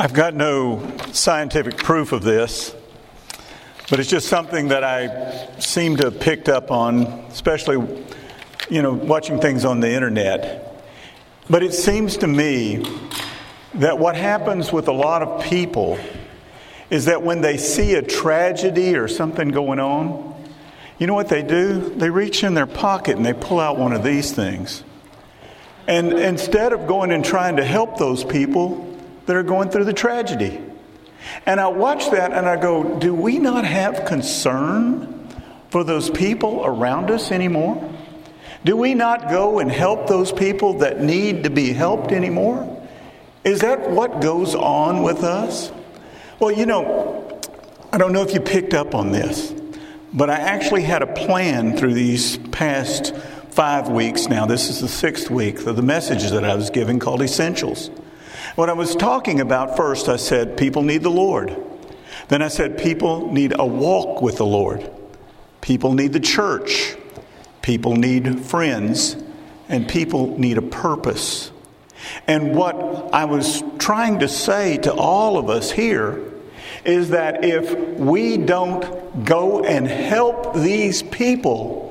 I've 0.00 0.14
got 0.14 0.34
no 0.34 0.82
scientific 1.12 1.76
proof 1.76 2.12
of 2.12 2.22
this, 2.22 2.74
but 3.90 4.00
it's 4.00 4.08
just 4.08 4.30
something 4.30 4.68
that 4.68 4.82
I 4.82 5.58
seem 5.58 5.98
to 5.98 6.04
have 6.04 6.18
picked 6.18 6.48
up 6.48 6.70
on, 6.70 7.02
especially, 7.28 8.02
you 8.70 8.80
know, 8.80 8.94
watching 8.94 9.42
things 9.42 9.66
on 9.66 9.80
the 9.80 9.90
internet. 9.90 10.86
But 11.50 11.62
it 11.62 11.74
seems 11.74 12.16
to 12.16 12.26
me 12.26 12.82
that 13.74 13.98
what 13.98 14.16
happens 14.16 14.72
with 14.72 14.88
a 14.88 14.92
lot 14.92 15.20
of 15.20 15.44
people 15.44 15.98
is 16.88 17.04
that 17.04 17.22
when 17.22 17.42
they 17.42 17.58
see 17.58 17.92
a 17.92 18.00
tragedy 18.00 18.96
or 18.96 19.06
something 19.06 19.50
going 19.50 19.80
on, 19.80 20.34
you 20.98 21.08
know 21.08 21.14
what 21.14 21.28
they 21.28 21.42
do? 21.42 21.90
They 21.90 22.08
reach 22.08 22.42
in 22.42 22.54
their 22.54 22.66
pocket 22.66 23.18
and 23.18 23.26
they 23.26 23.34
pull 23.34 23.60
out 23.60 23.76
one 23.76 23.92
of 23.92 24.02
these 24.02 24.32
things. 24.32 24.82
And 25.86 26.14
instead 26.14 26.72
of 26.72 26.86
going 26.86 27.12
and 27.12 27.22
trying 27.22 27.56
to 27.56 27.64
help 27.66 27.98
those 27.98 28.24
people, 28.24 28.89
that 29.26 29.36
are 29.36 29.42
going 29.42 29.70
through 29.70 29.84
the 29.84 29.92
tragedy. 29.92 30.60
And 31.46 31.60
I 31.60 31.68
watch 31.68 32.10
that 32.10 32.32
and 32.32 32.46
I 32.46 32.60
go, 32.60 32.98
do 32.98 33.14
we 33.14 33.38
not 33.38 33.64
have 33.64 34.06
concern 34.06 35.28
for 35.70 35.84
those 35.84 36.10
people 36.10 36.64
around 36.64 37.10
us 37.10 37.30
anymore? 37.30 37.92
Do 38.64 38.76
we 38.76 38.94
not 38.94 39.30
go 39.30 39.58
and 39.58 39.70
help 39.70 40.06
those 40.06 40.32
people 40.32 40.78
that 40.78 41.00
need 41.00 41.44
to 41.44 41.50
be 41.50 41.72
helped 41.72 42.12
anymore? 42.12 42.76
Is 43.44 43.60
that 43.60 43.90
what 43.90 44.20
goes 44.20 44.54
on 44.54 45.02
with 45.02 45.24
us? 45.24 45.72
Well, 46.38 46.50
you 46.50 46.66
know, 46.66 47.40
I 47.92 47.98
don't 47.98 48.12
know 48.12 48.22
if 48.22 48.34
you 48.34 48.40
picked 48.40 48.74
up 48.74 48.94
on 48.94 49.12
this, 49.12 49.54
but 50.12 50.28
I 50.28 50.36
actually 50.36 50.82
had 50.82 51.02
a 51.02 51.06
plan 51.06 51.76
through 51.76 51.94
these 51.94 52.36
past 52.36 53.14
five 53.50 53.88
weeks 53.88 54.28
now. 54.28 54.46
This 54.46 54.68
is 54.68 54.80
the 54.80 54.88
sixth 54.88 55.30
week 55.30 55.66
of 55.66 55.76
the 55.76 55.82
messages 55.82 56.32
that 56.32 56.44
I 56.44 56.54
was 56.54 56.70
giving 56.70 56.98
called 56.98 57.22
Essentials. 57.22 57.90
What 58.54 58.68
I 58.70 58.72
was 58.72 58.96
talking 58.96 59.40
about 59.40 59.76
first, 59.76 60.08
I 60.08 60.16
said 60.16 60.56
people 60.56 60.82
need 60.82 61.02
the 61.02 61.10
Lord. 61.10 61.56
Then 62.28 62.42
I 62.42 62.48
said 62.48 62.78
people 62.78 63.32
need 63.32 63.54
a 63.58 63.66
walk 63.66 64.22
with 64.22 64.36
the 64.36 64.46
Lord. 64.46 64.88
People 65.60 65.94
need 65.94 66.12
the 66.12 66.20
church. 66.20 66.96
People 67.62 67.96
need 67.96 68.40
friends. 68.40 69.16
And 69.68 69.88
people 69.88 70.38
need 70.38 70.58
a 70.58 70.62
purpose. 70.62 71.50
And 72.26 72.54
what 72.54 72.76
I 73.12 73.24
was 73.24 73.62
trying 73.78 74.20
to 74.20 74.28
say 74.28 74.78
to 74.78 74.92
all 74.92 75.38
of 75.38 75.48
us 75.48 75.70
here 75.70 76.24
is 76.84 77.10
that 77.10 77.44
if 77.44 77.72
we 77.98 78.36
don't 78.36 79.24
go 79.24 79.62
and 79.64 79.86
help 79.86 80.54
these 80.54 81.02
people 81.02 81.86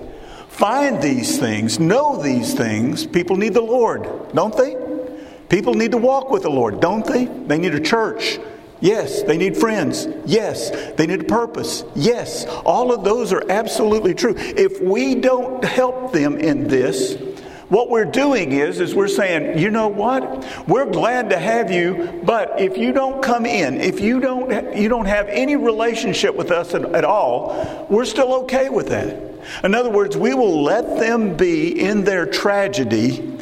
find 0.48 1.02
these 1.02 1.38
things, 1.38 1.80
know 1.80 2.22
these 2.22 2.54
things, 2.54 3.06
people 3.06 3.36
need 3.38 3.54
the 3.54 3.62
Lord, 3.62 4.04
don't 4.34 4.56
they? 4.56 4.76
People 5.50 5.74
need 5.74 5.92
to 5.92 5.98
walk 5.98 6.30
with 6.30 6.44
the 6.44 6.50
Lord, 6.50 6.80
don't 6.80 7.06
they? 7.06 7.26
They 7.26 7.58
need 7.58 7.74
a 7.74 7.80
church. 7.80 8.40
Yes, 8.82 9.24
they 9.24 9.38
need 9.38 9.58
friends. 9.58 10.08
Yes, 10.26 10.70
they 10.96 11.06
need 11.06 11.22
a 11.22 11.26
purpose. 11.26 11.84
Yes, 11.96 12.46
all 12.66 12.94
of 12.94 13.04
those 13.04 13.34
are 13.34 13.44
absolutely 13.50 14.14
true. 14.14 14.36
If 14.38 14.80
we 14.80 15.16
don't 15.16 15.64
help 15.66 16.14
them 16.14 16.38
in 16.38 16.68
this, 16.68 17.16
what 17.68 17.90
we're 17.90 18.06
doing 18.06 18.52
is 18.54 18.80
is 18.80 18.96
we're 18.96 19.08
saying, 19.08 19.60
"You 19.60 19.70
know 19.70 19.90
what? 19.90 20.46
We're 20.68 20.90
glad 20.90 21.30
to 21.32 21.38
have 21.38 21.72
you, 21.72 22.22
but 22.24 22.60
if 22.60 22.78
you 22.78 22.92
don't 22.92 23.22
come 23.22 23.46
in, 23.46 23.82
if 23.82 24.00
you 24.00 24.20
don't 24.20 24.76
you 24.76 24.88
don't 24.88 25.06
have 25.06 25.28
any 25.28 25.56
relationship 25.56 26.36
with 26.36 26.50
us 26.50 26.74
at, 26.74 26.84
at 26.96 27.04
all, 27.04 27.86
we're 27.90 28.06
still 28.06 28.34
okay 28.44 28.70
with 28.70 28.88
that." 28.90 29.16
In 29.64 29.76
other 29.76 29.90
words, 29.90 30.16
we 30.18 30.34
will 30.34 30.64
let 30.64 31.00
them 31.00 31.36
be 31.36 31.80
in 31.80 32.04
their 32.04 32.26
tragedy 32.26 33.39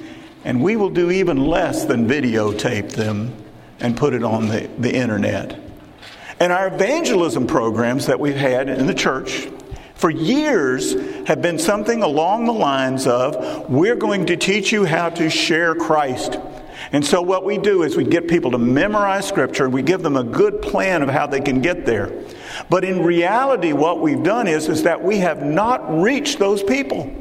and 0.48 0.64
we 0.64 0.78
will 0.78 0.90
do 0.90 1.12
even 1.12 1.45
less 1.45 1.84
than 1.84 2.08
videotape 2.08 2.94
them 2.94 3.36
and 3.81 3.98
put 3.98 4.14
it 4.14 4.23
on 4.23 4.48
the, 4.48 4.70
the 4.78 4.95
internet. 4.95 5.59
And 6.39 6.54
our 6.54 6.73
evangelism 6.73 7.48
programs 7.48 8.06
that 8.06 8.17
we've 8.17 8.34
had 8.34 8.70
in 8.70 8.88
the 8.88 8.94
church 8.94 9.50
for 9.95 10.09
years 10.09 10.94
have 11.27 11.42
been 11.42 11.60
something 11.60 12.02
along 12.02 12.45
the 12.45 12.54
lines 12.54 13.08
of 13.08 13.70
we're 13.70 13.98
going 13.98 14.26
to 14.27 14.38
teach 14.38 14.72
you 14.72 14.86
how 14.86 15.10
to 15.10 15.30
share 15.30 15.76
Christ. 15.76 16.38
And 16.93 17.05
so, 17.05 17.22
what 17.22 17.43
we 17.43 17.58
do 17.58 17.83
is 17.83 17.98
we 17.98 18.05
get 18.05 18.30
people 18.30 18.52
to 18.52 18.58
memorize 18.58 19.27
Scripture, 19.27 19.66
and 19.66 19.73
we 19.73 19.82
give 19.82 20.02
them 20.02 20.16
a 20.16 20.23
good 20.23 20.61
plan 20.61 21.02
of 21.02 21.10
how 21.10 21.27
they 21.27 21.42
can 21.42 21.61
get 21.61 21.86
there. 21.86 22.10
But 22.70 22.86
in 22.86 23.04
reality, 23.04 23.73
what 23.73 23.99
we've 23.99 24.23
done 24.23 24.48
is, 24.48 24.70
is 24.70 24.83
that 24.83 25.04
we 25.04 25.17
have 25.17 25.43
not 25.43 26.02
reached 26.02 26.39
those 26.39 26.64
people. 26.64 27.14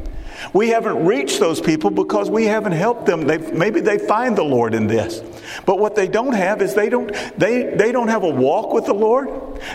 We 0.53 0.69
haven't 0.69 1.05
reached 1.05 1.41
those 1.41 1.61
people 1.61 1.91
because 1.91 2.31
we 2.31 2.45
haven't 2.45 2.73
helped 2.73 3.07
them. 3.07 3.27
They, 3.27 3.39
maybe 3.39 3.81
they 3.81 3.99
find 3.99 4.37
the 4.37 4.45
Lord 4.45 4.75
in 4.75 4.87
this. 4.87 5.23
But 5.65 5.79
what 5.79 5.95
they 5.95 6.09
don't 6.09 6.35
have 6.35 6.63
is 6.63 6.75
they 6.75 6.89
don't, 6.89 7.13
they, 7.39 7.75
they 7.75 7.93
don't 7.93 8.09
have 8.09 8.23
a 8.23 8.29
walk 8.29 8.73
with 8.73 8.87
the 8.87 8.95
Lord. 8.95 9.29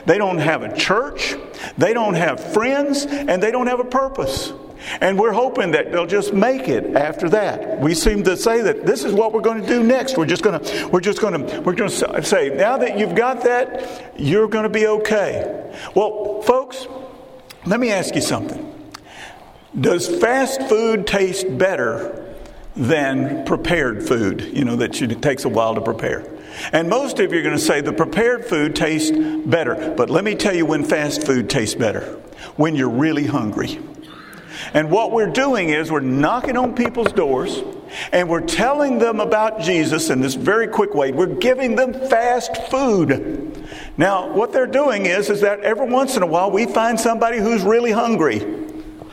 They 0.05 0.17
don't 0.17 0.37
have 0.37 0.63
a 0.63 0.75
church. 0.75 1.35
They 1.77 1.93
don't 1.93 2.15
have 2.15 2.53
friends. 2.53 3.05
And 3.05 3.41
they 3.41 3.51
don't 3.51 3.67
have 3.67 3.79
a 3.79 3.85
purpose. 3.85 4.53
And 4.99 5.19
we're 5.19 5.31
hoping 5.31 5.71
that 5.71 5.91
they'll 5.91 6.07
just 6.07 6.33
make 6.33 6.67
it 6.67 6.95
after 6.95 7.29
that. 7.29 7.79
We 7.79 7.93
seem 7.93 8.23
to 8.23 8.35
say 8.35 8.61
that 8.61 8.85
this 8.85 9.03
is 9.03 9.13
what 9.13 9.31
we're 9.31 9.41
going 9.41 9.61
to 9.61 9.67
do 9.67 9.83
next. 9.83 10.17
We're 10.17 10.25
just 10.25 10.43
going 10.43 10.59
to, 10.59 10.87
we're 10.87 11.01
just 11.01 11.21
going 11.21 11.45
to, 11.45 11.61
we're 11.61 11.73
going 11.73 11.89
to 11.89 12.23
say, 12.23 12.49
now 12.49 12.77
that 12.77 12.97
you've 12.97 13.15
got 13.15 13.43
that, 13.43 14.13
you're 14.17 14.47
going 14.47 14.63
to 14.63 14.69
be 14.69 14.87
okay. 14.87 15.75
Well, 15.95 16.41
folks, 16.41 16.87
let 17.65 17.79
me 17.79 17.91
ask 17.91 18.15
you 18.15 18.21
something. 18.21 18.70
Does 19.79 20.07
fast 20.19 20.63
food 20.63 21.07
taste 21.07 21.57
better 21.57 22.35
than 22.75 23.45
prepared 23.45 24.05
food, 24.05 24.41
you 24.41 24.65
know, 24.65 24.75
that 24.77 25.01
it 25.01 25.21
takes 25.21 25.45
a 25.45 25.49
while 25.49 25.75
to 25.75 25.81
prepare? 25.81 26.25
And 26.73 26.89
most 26.89 27.19
of 27.19 27.31
you 27.31 27.39
are 27.39 27.43
going 27.43 27.55
to 27.55 27.61
say 27.61 27.79
the 27.79 27.93
prepared 27.93 28.45
food 28.45 28.75
tastes 28.75 29.11
better. 29.45 29.93
But 29.95 30.09
let 30.09 30.25
me 30.25 30.35
tell 30.35 30.53
you 30.53 30.65
when 30.65 30.83
fast 30.83 31.25
food 31.25 31.49
tastes 31.49 31.75
better 31.75 32.01
when 32.57 32.75
you're 32.75 32.89
really 32.89 33.25
hungry. 33.25 33.79
And 34.73 34.91
what 34.91 35.11
we're 35.11 35.31
doing 35.31 35.69
is 35.69 35.89
we're 35.89 36.01
knocking 36.01 36.57
on 36.57 36.75
people's 36.75 37.11
doors 37.13 37.63
and 38.11 38.29
we're 38.29 38.41
telling 38.41 38.99
them 38.99 39.19
about 39.19 39.61
Jesus 39.61 40.09
in 40.09 40.19
this 40.19 40.35
very 40.35 40.67
quick 40.67 40.93
way. 40.93 41.11
We're 41.11 41.27
giving 41.27 41.75
them 41.75 41.93
fast 41.93 42.55
food. 42.69 43.67
Now, 43.97 44.31
what 44.33 44.51
they're 44.51 44.67
doing 44.67 45.05
is, 45.05 45.29
is 45.29 45.41
that 45.41 45.61
every 45.61 45.87
once 45.87 46.17
in 46.17 46.23
a 46.23 46.27
while 46.27 46.51
we 46.51 46.65
find 46.65 46.99
somebody 46.99 47.37
who's 47.37 47.63
really 47.63 47.91
hungry 47.91 48.60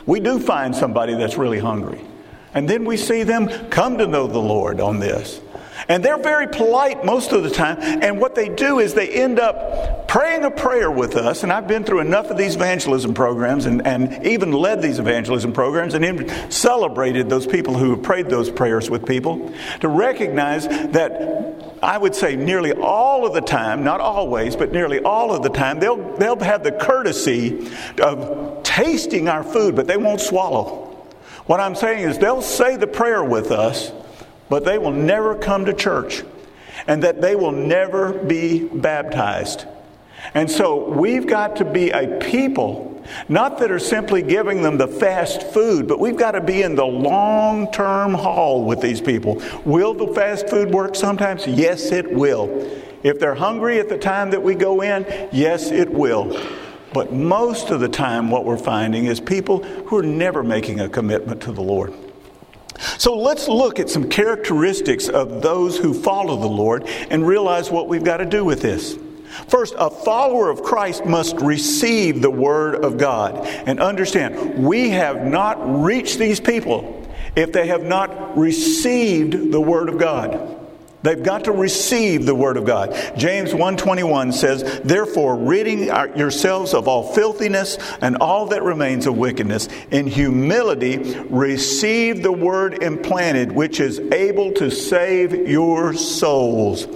we 0.09 0.19
do 0.19 0.39
find 0.39 0.75
somebody 0.75 1.13
that's 1.13 1.37
really 1.37 1.59
hungry. 1.59 2.01
And 2.55 2.67
then 2.67 2.83
we 2.83 2.97
see 2.97 3.21
them 3.21 3.47
come 3.69 3.99
to 3.99 4.07
know 4.07 4.25
the 4.25 4.39
Lord 4.39 4.81
on 4.81 4.99
this. 4.99 5.39
And 5.87 6.03
they're 6.03 6.17
very 6.17 6.47
polite 6.47 7.05
most 7.05 7.31
of 7.31 7.43
the 7.43 7.49
time. 7.51 7.77
And 7.79 8.19
what 8.19 8.33
they 8.33 8.49
do 8.49 8.79
is 8.79 8.95
they 8.95 9.07
end 9.09 9.39
up 9.39 10.07
praying 10.07 10.45
a 10.45 10.51
prayer 10.51 10.89
with 10.89 11.15
us. 11.15 11.43
And 11.43 11.53
I've 11.53 11.67
been 11.67 11.83
through 11.83 11.99
enough 11.99 12.31
of 12.31 12.37
these 12.37 12.55
evangelism 12.55 13.13
programs 13.13 13.67
and, 13.67 13.85
and 13.85 14.25
even 14.25 14.51
led 14.51 14.81
these 14.81 14.97
evangelism 14.97 15.53
programs 15.53 15.93
and 15.93 16.03
even 16.03 16.27
celebrated 16.51 17.29
those 17.29 17.45
people 17.45 17.77
who 17.77 17.91
have 17.91 18.01
prayed 18.01 18.29
those 18.29 18.49
prayers 18.49 18.89
with 18.89 19.05
people 19.05 19.53
to 19.81 19.87
recognize 19.87 20.67
that 20.67 21.69
I 21.81 21.97
would 21.97 22.15
say 22.15 22.35
nearly 22.35 22.73
all 22.73 23.25
of 23.25 23.33
the 23.33 23.41
time, 23.41 23.83
not 23.83 24.01
always, 24.01 24.55
but 24.55 24.71
nearly 24.71 24.99
all 24.99 25.31
of 25.31 25.43
the 25.43 25.49
time, 25.49 25.79
they'll, 25.79 26.17
they'll 26.17 26.39
have 26.39 26.63
the 26.63 26.73
courtesy 26.73 27.69
of 28.01 28.58
tasting 28.69 29.27
our 29.27 29.43
food, 29.43 29.75
but 29.75 29.87
they 29.87 29.97
won't 29.97 30.21
swallow. 30.21 30.85
What 31.47 31.59
I'm 31.59 31.73
saying 31.73 32.07
is 32.07 32.19
they'll 32.19 32.43
say 32.43 32.77
the 32.77 32.85
prayer 32.85 33.23
with 33.23 33.51
us, 33.51 33.91
but 34.47 34.63
they 34.63 34.77
will 34.77 34.91
never 34.91 35.35
come 35.35 35.65
to 35.65 35.73
church 35.73 36.23
and 36.85 37.01
that 37.03 37.19
they 37.19 37.35
will 37.35 37.51
never 37.51 38.13
be 38.13 38.63
baptized. 38.65 39.65
And 40.35 40.49
so 40.49 40.87
we've 40.87 41.25
got 41.25 41.55
to 41.55 41.65
be 41.65 41.89
a 41.89 42.19
people, 42.19 43.03
not 43.27 43.57
that 43.57 43.71
are 43.71 43.79
simply 43.79 44.21
giving 44.21 44.61
them 44.61 44.77
the 44.77 44.87
fast 44.87 45.41
food, 45.51 45.87
but 45.87 45.99
we've 45.99 46.17
got 46.17 46.31
to 46.31 46.41
be 46.41 46.61
in 46.61 46.75
the 46.75 46.85
long 46.85 47.71
term 47.71 48.13
haul 48.13 48.65
with 48.65 48.81
these 48.81 49.01
people. 49.01 49.41
Will 49.65 49.95
the 49.95 50.13
fast 50.13 50.47
food 50.47 50.69
work 50.69 50.95
sometimes? 50.95 51.47
Yes, 51.47 51.91
it 51.91 52.13
will. 52.13 52.69
If 53.01 53.19
they're 53.19 53.33
hungry 53.33 53.79
at 53.79 53.89
the 53.89 53.97
time 53.97 54.29
that 54.29 54.43
we 54.43 54.53
go 54.53 54.81
in, 54.81 55.07
yes, 55.31 55.71
it 55.71 55.89
will. 55.89 56.39
But 56.93 57.13
most 57.13 57.69
of 57.69 57.79
the 57.79 57.89
time, 57.89 58.31
what 58.31 58.45
we're 58.45 58.57
finding 58.57 59.05
is 59.05 59.19
people 59.19 59.63
who 59.63 59.97
are 59.97 60.03
never 60.03 60.43
making 60.43 60.79
a 60.79 60.89
commitment 60.89 61.41
to 61.43 61.51
the 61.51 61.61
Lord. 61.61 61.93
So 62.97 63.17
let's 63.17 63.47
look 63.47 63.79
at 63.79 63.89
some 63.89 64.09
characteristics 64.09 65.09
of 65.09 65.41
those 65.41 65.77
who 65.77 65.93
follow 65.93 66.37
the 66.37 66.47
Lord 66.47 66.87
and 67.09 67.27
realize 67.27 67.69
what 67.69 67.87
we've 67.87 68.03
got 68.03 68.17
to 68.17 68.25
do 68.25 68.45
with 68.45 68.61
this. 68.61 68.97
First, 69.47 69.75
a 69.77 69.89
follower 69.89 70.49
of 70.49 70.63
Christ 70.63 71.05
must 71.05 71.35
receive 71.37 72.21
the 72.21 72.31
Word 72.31 72.83
of 72.83 72.97
God 72.97 73.45
and 73.45 73.79
understand 73.79 74.63
we 74.63 74.89
have 74.89 75.23
not 75.23 75.83
reached 75.83 76.17
these 76.17 76.39
people 76.39 77.07
if 77.35 77.51
they 77.51 77.67
have 77.67 77.83
not 77.83 78.37
received 78.37 79.51
the 79.51 79.61
Word 79.61 79.89
of 79.89 79.97
God. 79.97 80.58
They've 81.01 81.23
got 81.23 81.45
to 81.45 81.51
receive 81.51 82.25
the 82.25 82.35
word 82.35 82.57
of 82.57 82.65
God. 82.65 82.93
James 83.15 83.53
1:21 83.53 84.33
says, 84.33 84.81
"Therefore, 84.83 85.35
ridding 85.35 85.85
yourselves 86.15 86.73
of 86.73 86.87
all 86.87 87.03
filthiness 87.03 87.77
and 88.01 88.17
all 88.17 88.47
that 88.47 88.63
remains 88.63 89.07
of 89.07 89.17
wickedness, 89.17 89.69
in 89.91 90.07
humility 90.07 91.15
receive 91.29 92.21
the 92.21 92.31
word 92.31 92.83
implanted, 92.83 93.53
which 93.53 93.79
is 93.79 94.01
able 94.11 94.51
to 94.53 94.69
save 94.69 95.47
your 95.47 95.93
souls." 95.93 96.87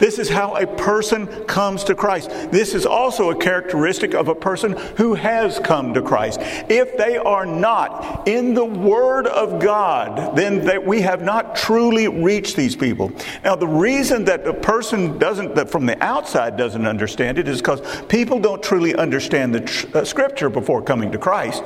This 0.00 0.18
is 0.18 0.28
how 0.28 0.56
a 0.56 0.66
person 0.66 1.26
comes 1.44 1.84
to 1.84 1.94
Christ. 1.94 2.30
This 2.50 2.74
is 2.74 2.86
also 2.86 3.30
a 3.30 3.36
characteristic 3.36 4.14
of 4.14 4.28
a 4.28 4.34
person 4.34 4.72
who 4.96 5.14
has 5.14 5.60
come 5.60 5.94
to 5.94 6.02
Christ. 6.02 6.40
If 6.68 6.96
they 6.96 7.16
are 7.16 7.46
not 7.46 8.26
in 8.26 8.54
the 8.54 8.64
Word 8.64 9.26
of 9.28 9.60
God, 9.60 10.34
then 10.34 10.64
that 10.64 10.84
we 10.84 11.02
have 11.02 11.22
not 11.22 11.54
truly 11.54 12.08
reached 12.08 12.56
these 12.56 12.74
people. 12.74 13.12
Now, 13.44 13.54
the 13.54 13.68
reason 13.68 14.24
that 14.24 14.46
a 14.46 14.54
person 14.54 15.18
doesn't, 15.18 15.54
that 15.54 15.70
from 15.70 15.86
the 15.86 16.02
outside 16.02 16.56
doesn't 16.56 16.86
understand 16.86 17.38
it, 17.38 17.46
is 17.46 17.60
because 17.60 17.80
people 18.06 18.40
don't 18.40 18.62
truly 18.62 18.94
understand 18.94 19.54
the 19.54 19.60
tr- 19.60 19.98
uh, 19.98 20.04
Scripture 20.04 20.48
before 20.48 20.82
coming 20.82 21.12
to 21.12 21.18
Christ. 21.18 21.62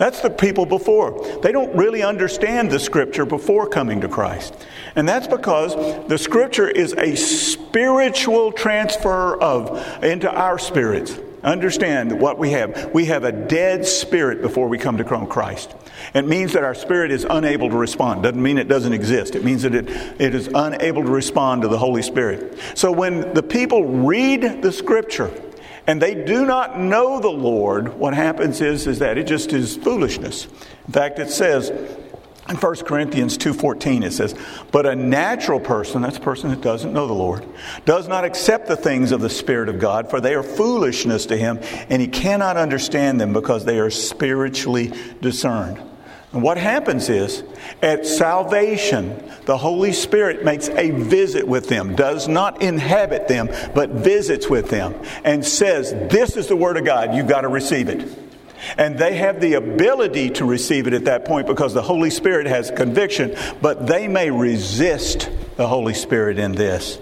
That's 0.00 0.22
the 0.22 0.30
people 0.30 0.64
before. 0.64 1.22
They 1.42 1.52
don't 1.52 1.76
really 1.76 2.02
understand 2.02 2.70
the 2.70 2.80
Scripture 2.80 3.26
before 3.26 3.68
coming 3.68 4.00
to 4.00 4.08
Christ. 4.08 4.54
And 4.96 5.06
that's 5.06 5.26
because 5.26 5.74
the 6.08 6.16
Scripture 6.16 6.70
is 6.70 6.94
a 6.94 7.14
spiritual 7.16 8.50
transfer 8.50 9.38
of 9.38 10.02
into 10.02 10.32
our 10.32 10.58
spirits. 10.58 11.18
Understand 11.42 12.18
what 12.18 12.38
we 12.38 12.52
have. 12.52 12.92
We 12.94 13.04
have 13.06 13.24
a 13.24 13.32
dead 13.32 13.84
spirit 13.84 14.40
before 14.40 14.68
we 14.68 14.78
come 14.78 14.96
to 14.96 15.04
Christ. 15.04 15.74
It 16.14 16.26
means 16.26 16.54
that 16.54 16.64
our 16.64 16.74
spirit 16.74 17.10
is 17.10 17.26
unable 17.28 17.68
to 17.68 17.76
respond. 17.76 18.22
Doesn't 18.22 18.42
mean 18.42 18.56
it 18.56 18.68
doesn't 18.68 18.94
exist. 18.94 19.36
It 19.36 19.44
means 19.44 19.64
that 19.64 19.74
it, 19.74 19.86
it 20.18 20.34
is 20.34 20.48
unable 20.54 21.02
to 21.02 21.10
respond 21.10 21.60
to 21.60 21.68
the 21.68 21.76
Holy 21.76 22.00
Spirit. 22.00 22.58
So 22.74 22.90
when 22.90 23.34
the 23.34 23.42
people 23.42 23.84
read 23.84 24.62
the 24.62 24.72
Scripture, 24.72 25.30
and 25.86 26.00
they 26.00 26.14
do 26.14 26.44
not 26.44 26.78
know 26.78 27.20
the 27.20 27.28
Lord, 27.28 27.98
what 27.98 28.14
happens 28.14 28.60
is, 28.60 28.86
is 28.86 28.98
that 29.00 29.18
it 29.18 29.26
just 29.26 29.52
is 29.52 29.76
foolishness. 29.76 30.46
In 30.86 30.92
fact, 30.92 31.18
it 31.18 31.30
says 31.30 31.70
in 32.48 32.56
1 32.56 32.84
Corinthians 32.84 33.36
2:14 33.38 34.02
it 34.02 34.12
says, 34.12 34.34
"But 34.72 34.84
a 34.84 34.96
natural 34.96 35.60
person, 35.60 36.02
that's 36.02 36.16
a 36.16 36.20
person 36.20 36.50
that 36.50 36.60
doesn't 36.60 36.92
know 36.92 37.06
the 37.06 37.12
Lord, 37.12 37.44
does 37.84 38.08
not 38.08 38.24
accept 38.24 38.66
the 38.66 38.76
things 38.76 39.12
of 39.12 39.20
the 39.20 39.30
spirit 39.30 39.68
of 39.68 39.78
God, 39.78 40.10
for 40.10 40.20
they 40.20 40.34
are 40.34 40.42
foolishness 40.42 41.26
to 41.26 41.36
him, 41.36 41.60
and 41.88 42.02
he 42.02 42.08
cannot 42.08 42.56
understand 42.56 43.20
them 43.20 43.32
because 43.32 43.64
they 43.64 43.78
are 43.78 43.90
spiritually 43.90 44.92
discerned." 45.20 45.78
And 46.32 46.42
what 46.42 46.58
happens 46.58 47.08
is, 47.08 47.42
at 47.82 48.06
salvation, 48.06 49.20
the 49.46 49.56
Holy 49.56 49.92
Spirit 49.92 50.44
makes 50.44 50.68
a 50.68 50.92
visit 50.92 51.46
with 51.46 51.68
them, 51.68 51.96
does 51.96 52.28
not 52.28 52.62
inhabit 52.62 53.26
them, 53.26 53.48
but 53.74 53.90
visits 53.90 54.48
with 54.48 54.70
them, 54.70 54.94
and 55.24 55.44
says, 55.44 55.90
This 56.08 56.36
is 56.36 56.46
the 56.46 56.54
Word 56.54 56.76
of 56.76 56.84
God, 56.84 57.16
you've 57.16 57.26
got 57.26 57.40
to 57.40 57.48
receive 57.48 57.88
it. 57.88 58.16
And 58.76 58.98
they 58.98 59.16
have 59.16 59.40
the 59.40 59.54
ability 59.54 60.30
to 60.30 60.44
receive 60.44 60.86
it 60.86 60.92
at 60.92 61.06
that 61.06 61.24
point 61.24 61.46
because 61.46 61.74
the 61.74 61.82
Holy 61.82 62.10
Spirit 62.10 62.46
has 62.46 62.70
conviction, 62.70 63.36
but 63.60 63.86
they 63.86 64.06
may 64.06 64.30
resist 64.30 65.30
the 65.56 65.66
Holy 65.66 65.94
Spirit 65.94 66.38
in 66.38 66.52
this. 66.52 66.98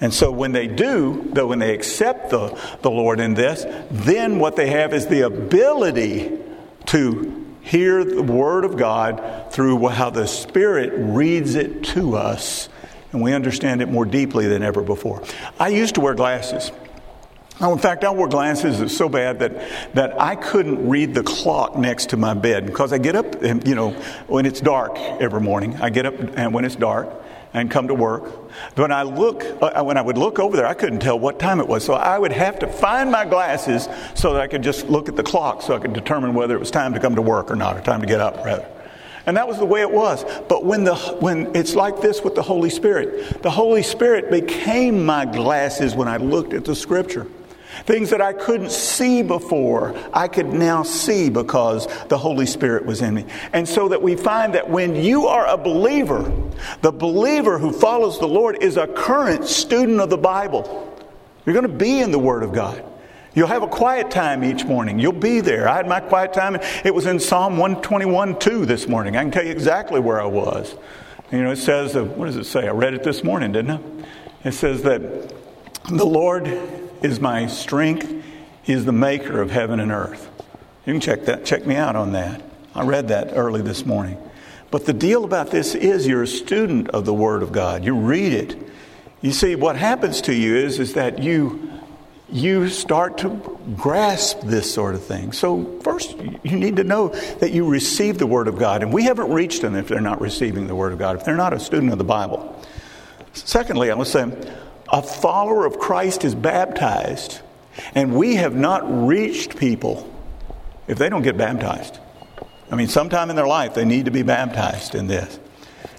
And 0.00 0.14
so 0.14 0.30
when 0.30 0.52
they 0.52 0.68
do, 0.68 1.28
though 1.32 1.48
when 1.48 1.58
they 1.58 1.74
accept 1.74 2.30
the, 2.30 2.56
the 2.82 2.90
Lord 2.90 3.18
in 3.18 3.34
this, 3.34 3.64
then 3.90 4.38
what 4.38 4.54
they 4.54 4.70
have 4.70 4.94
is 4.94 5.08
the 5.08 5.22
ability 5.22 6.38
to 6.86 7.47
hear 7.68 8.04
the 8.04 8.22
Word 8.22 8.64
of 8.64 8.76
God 8.76 9.52
through 9.52 9.88
how 9.88 10.10
the 10.10 10.26
Spirit 10.26 10.92
reads 10.94 11.54
it 11.54 11.84
to 11.84 12.16
us, 12.16 12.68
and 13.12 13.22
we 13.22 13.32
understand 13.32 13.82
it 13.82 13.88
more 13.88 14.04
deeply 14.04 14.46
than 14.46 14.62
ever 14.62 14.82
before. 14.82 15.22
I 15.60 15.68
used 15.68 15.94
to 15.96 16.00
wear 16.00 16.14
glasses. 16.14 16.72
Now, 17.60 17.72
in 17.72 17.78
fact, 17.78 18.04
I 18.04 18.10
wore 18.10 18.28
glasses 18.28 18.96
so 18.96 19.08
bad 19.08 19.40
that, 19.40 19.94
that 19.94 20.20
I 20.20 20.36
couldn't 20.36 20.88
read 20.88 21.12
the 21.12 21.24
clock 21.24 21.76
next 21.76 22.10
to 22.10 22.16
my 22.16 22.32
bed 22.34 22.66
because 22.66 22.92
I 22.92 22.98
get 22.98 23.16
up, 23.16 23.42
and, 23.42 23.66
you 23.66 23.74
know, 23.74 23.90
when 24.28 24.46
it's 24.46 24.60
dark 24.60 24.96
every 24.96 25.40
morning. 25.40 25.76
I 25.76 25.90
get 25.90 26.06
up 26.06 26.14
and 26.18 26.54
when 26.54 26.64
it's 26.64 26.76
dark 26.76 27.08
and 27.60 27.70
come 27.70 27.88
to 27.88 27.94
work. 27.94 28.24
When 28.76 28.92
I 28.92 29.02
look, 29.02 29.44
uh, 29.62 29.82
when 29.82 29.96
I 29.96 30.02
would 30.02 30.18
look 30.18 30.38
over 30.38 30.56
there, 30.56 30.66
I 30.66 30.74
couldn't 30.74 31.00
tell 31.00 31.18
what 31.18 31.38
time 31.38 31.60
it 31.60 31.68
was. 31.68 31.84
So 31.84 31.94
I 31.94 32.18
would 32.18 32.32
have 32.32 32.58
to 32.60 32.66
find 32.66 33.10
my 33.10 33.24
glasses 33.24 33.88
so 34.14 34.32
that 34.32 34.40
I 34.40 34.46
could 34.46 34.62
just 34.62 34.88
look 34.88 35.08
at 35.08 35.16
the 35.16 35.22
clock 35.22 35.62
so 35.62 35.74
I 35.74 35.78
could 35.78 35.92
determine 35.92 36.34
whether 36.34 36.54
it 36.54 36.60
was 36.60 36.70
time 36.70 36.94
to 36.94 37.00
come 37.00 37.14
to 37.14 37.22
work 37.22 37.50
or 37.50 37.56
not, 37.56 37.76
or 37.76 37.80
time 37.80 38.00
to 38.00 38.06
get 38.06 38.20
up, 38.20 38.44
rather. 38.44 38.68
And 39.26 39.36
that 39.36 39.46
was 39.46 39.58
the 39.58 39.66
way 39.66 39.82
it 39.82 39.90
was. 39.90 40.24
But 40.48 40.64
when, 40.64 40.84
the, 40.84 40.96
when 41.20 41.54
it's 41.54 41.74
like 41.74 42.00
this 42.00 42.22
with 42.22 42.34
the 42.34 42.42
Holy 42.42 42.70
Spirit, 42.70 43.42
the 43.42 43.50
Holy 43.50 43.82
Spirit 43.82 44.30
became 44.30 45.04
my 45.04 45.26
glasses 45.26 45.94
when 45.94 46.08
I 46.08 46.16
looked 46.16 46.54
at 46.54 46.64
the 46.64 46.74
Scripture. 46.74 47.26
Things 47.84 48.10
that 48.10 48.20
I 48.20 48.32
couldn't 48.32 48.70
see 48.70 49.22
before, 49.22 49.94
I 50.12 50.28
could 50.28 50.52
now 50.52 50.82
see 50.82 51.30
because 51.30 51.86
the 52.08 52.18
Holy 52.18 52.46
Spirit 52.46 52.84
was 52.84 53.02
in 53.02 53.14
me. 53.14 53.24
And 53.52 53.68
so 53.68 53.88
that 53.88 54.02
we 54.02 54.16
find 54.16 54.54
that 54.54 54.68
when 54.68 54.96
you 54.96 55.26
are 55.26 55.46
a 55.46 55.56
believer, 55.56 56.32
the 56.82 56.92
believer 56.92 57.58
who 57.58 57.72
follows 57.72 58.18
the 58.18 58.28
Lord 58.28 58.62
is 58.62 58.76
a 58.76 58.86
current 58.86 59.46
student 59.46 60.00
of 60.00 60.10
the 60.10 60.18
Bible. 60.18 60.84
You're 61.44 61.54
going 61.54 61.66
to 61.66 61.72
be 61.72 62.00
in 62.00 62.10
the 62.10 62.18
Word 62.18 62.42
of 62.42 62.52
God. 62.52 62.84
You'll 63.34 63.46
have 63.46 63.62
a 63.62 63.68
quiet 63.68 64.10
time 64.10 64.42
each 64.42 64.64
morning. 64.64 64.98
You'll 64.98 65.12
be 65.12 65.40
there. 65.40 65.68
I 65.68 65.76
had 65.76 65.86
my 65.86 66.00
quiet 66.00 66.32
time. 66.32 66.56
It 66.84 66.94
was 66.94 67.06
in 67.06 67.20
Psalm 67.20 67.56
121 67.56 68.38
2 68.38 68.66
this 68.66 68.88
morning. 68.88 69.16
I 69.16 69.22
can 69.22 69.30
tell 69.30 69.44
you 69.44 69.52
exactly 69.52 70.00
where 70.00 70.20
I 70.20 70.26
was. 70.26 70.74
You 71.30 71.42
know, 71.42 71.52
it 71.52 71.56
says, 71.56 71.94
uh, 71.94 72.04
what 72.04 72.26
does 72.26 72.36
it 72.36 72.44
say? 72.44 72.66
I 72.66 72.72
read 72.72 72.94
it 72.94 73.04
this 73.04 73.22
morning, 73.22 73.52
didn't 73.52 73.70
I? 73.70 73.80
It 74.48 74.52
says 74.52 74.82
that 74.82 75.32
the 75.90 76.06
Lord 76.06 76.46
is 77.02 77.20
my 77.20 77.46
strength. 77.46 78.12
He 78.62 78.72
is 78.72 78.84
the 78.84 78.92
maker 78.92 79.40
of 79.40 79.50
heaven 79.50 79.80
and 79.80 79.92
earth. 79.92 80.28
You 80.86 80.94
can 80.94 81.00
check 81.00 81.24
that, 81.26 81.44
check 81.44 81.66
me 81.66 81.76
out 81.76 81.96
on 81.96 82.12
that. 82.12 82.42
I 82.74 82.84
read 82.84 83.08
that 83.08 83.30
early 83.32 83.62
this 83.62 83.84
morning. 83.84 84.18
But 84.70 84.84
the 84.84 84.92
deal 84.92 85.24
about 85.24 85.50
this 85.50 85.74
is 85.74 86.06
you're 86.06 86.22
a 86.22 86.26
student 86.26 86.90
of 86.90 87.04
the 87.04 87.14
Word 87.14 87.42
of 87.42 87.52
God. 87.52 87.84
You 87.84 87.94
read 87.94 88.32
it. 88.32 88.56
You 89.20 89.32
see, 89.32 89.54
what 89.54 89.76
happens 89.76 90.20
to 90.22 90.34
you 90.34 90.56
is, 90.56 90.78
is 90.78 90.94
that 90.94 91.18
you 91.22 91.68
you 92.30 92.68
start 92.68 93.18
to 93.18 93.58
grasp 93.74 94.40
this 94.42 94.72
sort 94.72 94.94
of 94.94 95.02
thing. 95.02 95.32
So, 95.32 95.80
first, 95.82 96.14
you 96.42 96.58
need 96.58 96.76
to 96.76 96.84
know 96.84 97.08
that 97.08 97.52
you 97.52 97.66
receive 97.66 98.18
the 98.18 98.26
Word 98.26 98.48
of 98.48 98.58
God. 98.58 98.82
And 98.82 98.92
we 98.92 99.04
haven't 99.04 99.32
reached 99.32 99.62
them 99.62 99.74
if 99.74 99.88
they're 99.88 100.00
not 100.00 100.20
receiving 100.20 100.66
the 100.66 100.74
Word 100.74 100.92
of 100.92 100.98
God, 100.98 101.16
if 101.16 101.24
they're 101.24 101.36
not 101.36 101.54
a 101.54 101.60
student 101.60 101.90
of 101.90 101.98
the 101.98 102.04
Bible. 102.04 102.62
Secondly, 103.32 103.90
I 103.90 103.94
would 103.94 104.06
say 104.06 104.30
a 104.90 105.02
follower 105.02 105.66
of 105.66 105.78
Christ 105.78 106.24
is 106.24 106.34
baptized, 106.34 107.40
and 107.94 108.14
we 108.14 108.36
have 108.36 108.54
not 108.54 109.06
reached 109.06 109.56
people 109.56 110.12
if 110.86 110.98
they 110.98 111.08
don't 111.08 111.22
get 111.22 111.36
baptized. 111.36 111.98
I 112.70 112.76
mean, 112.76 112.88
sometime 112.88 113.30
in 113.30 113.36
their 113.36 113.46
life 113.46 113.74
they 113.74 113.84
need 113.84 114.06
to 114.06 114.10
be 114.10 114.22
baptized 114.22 114.94
in 114.94 115.06
this. 115.06 115.38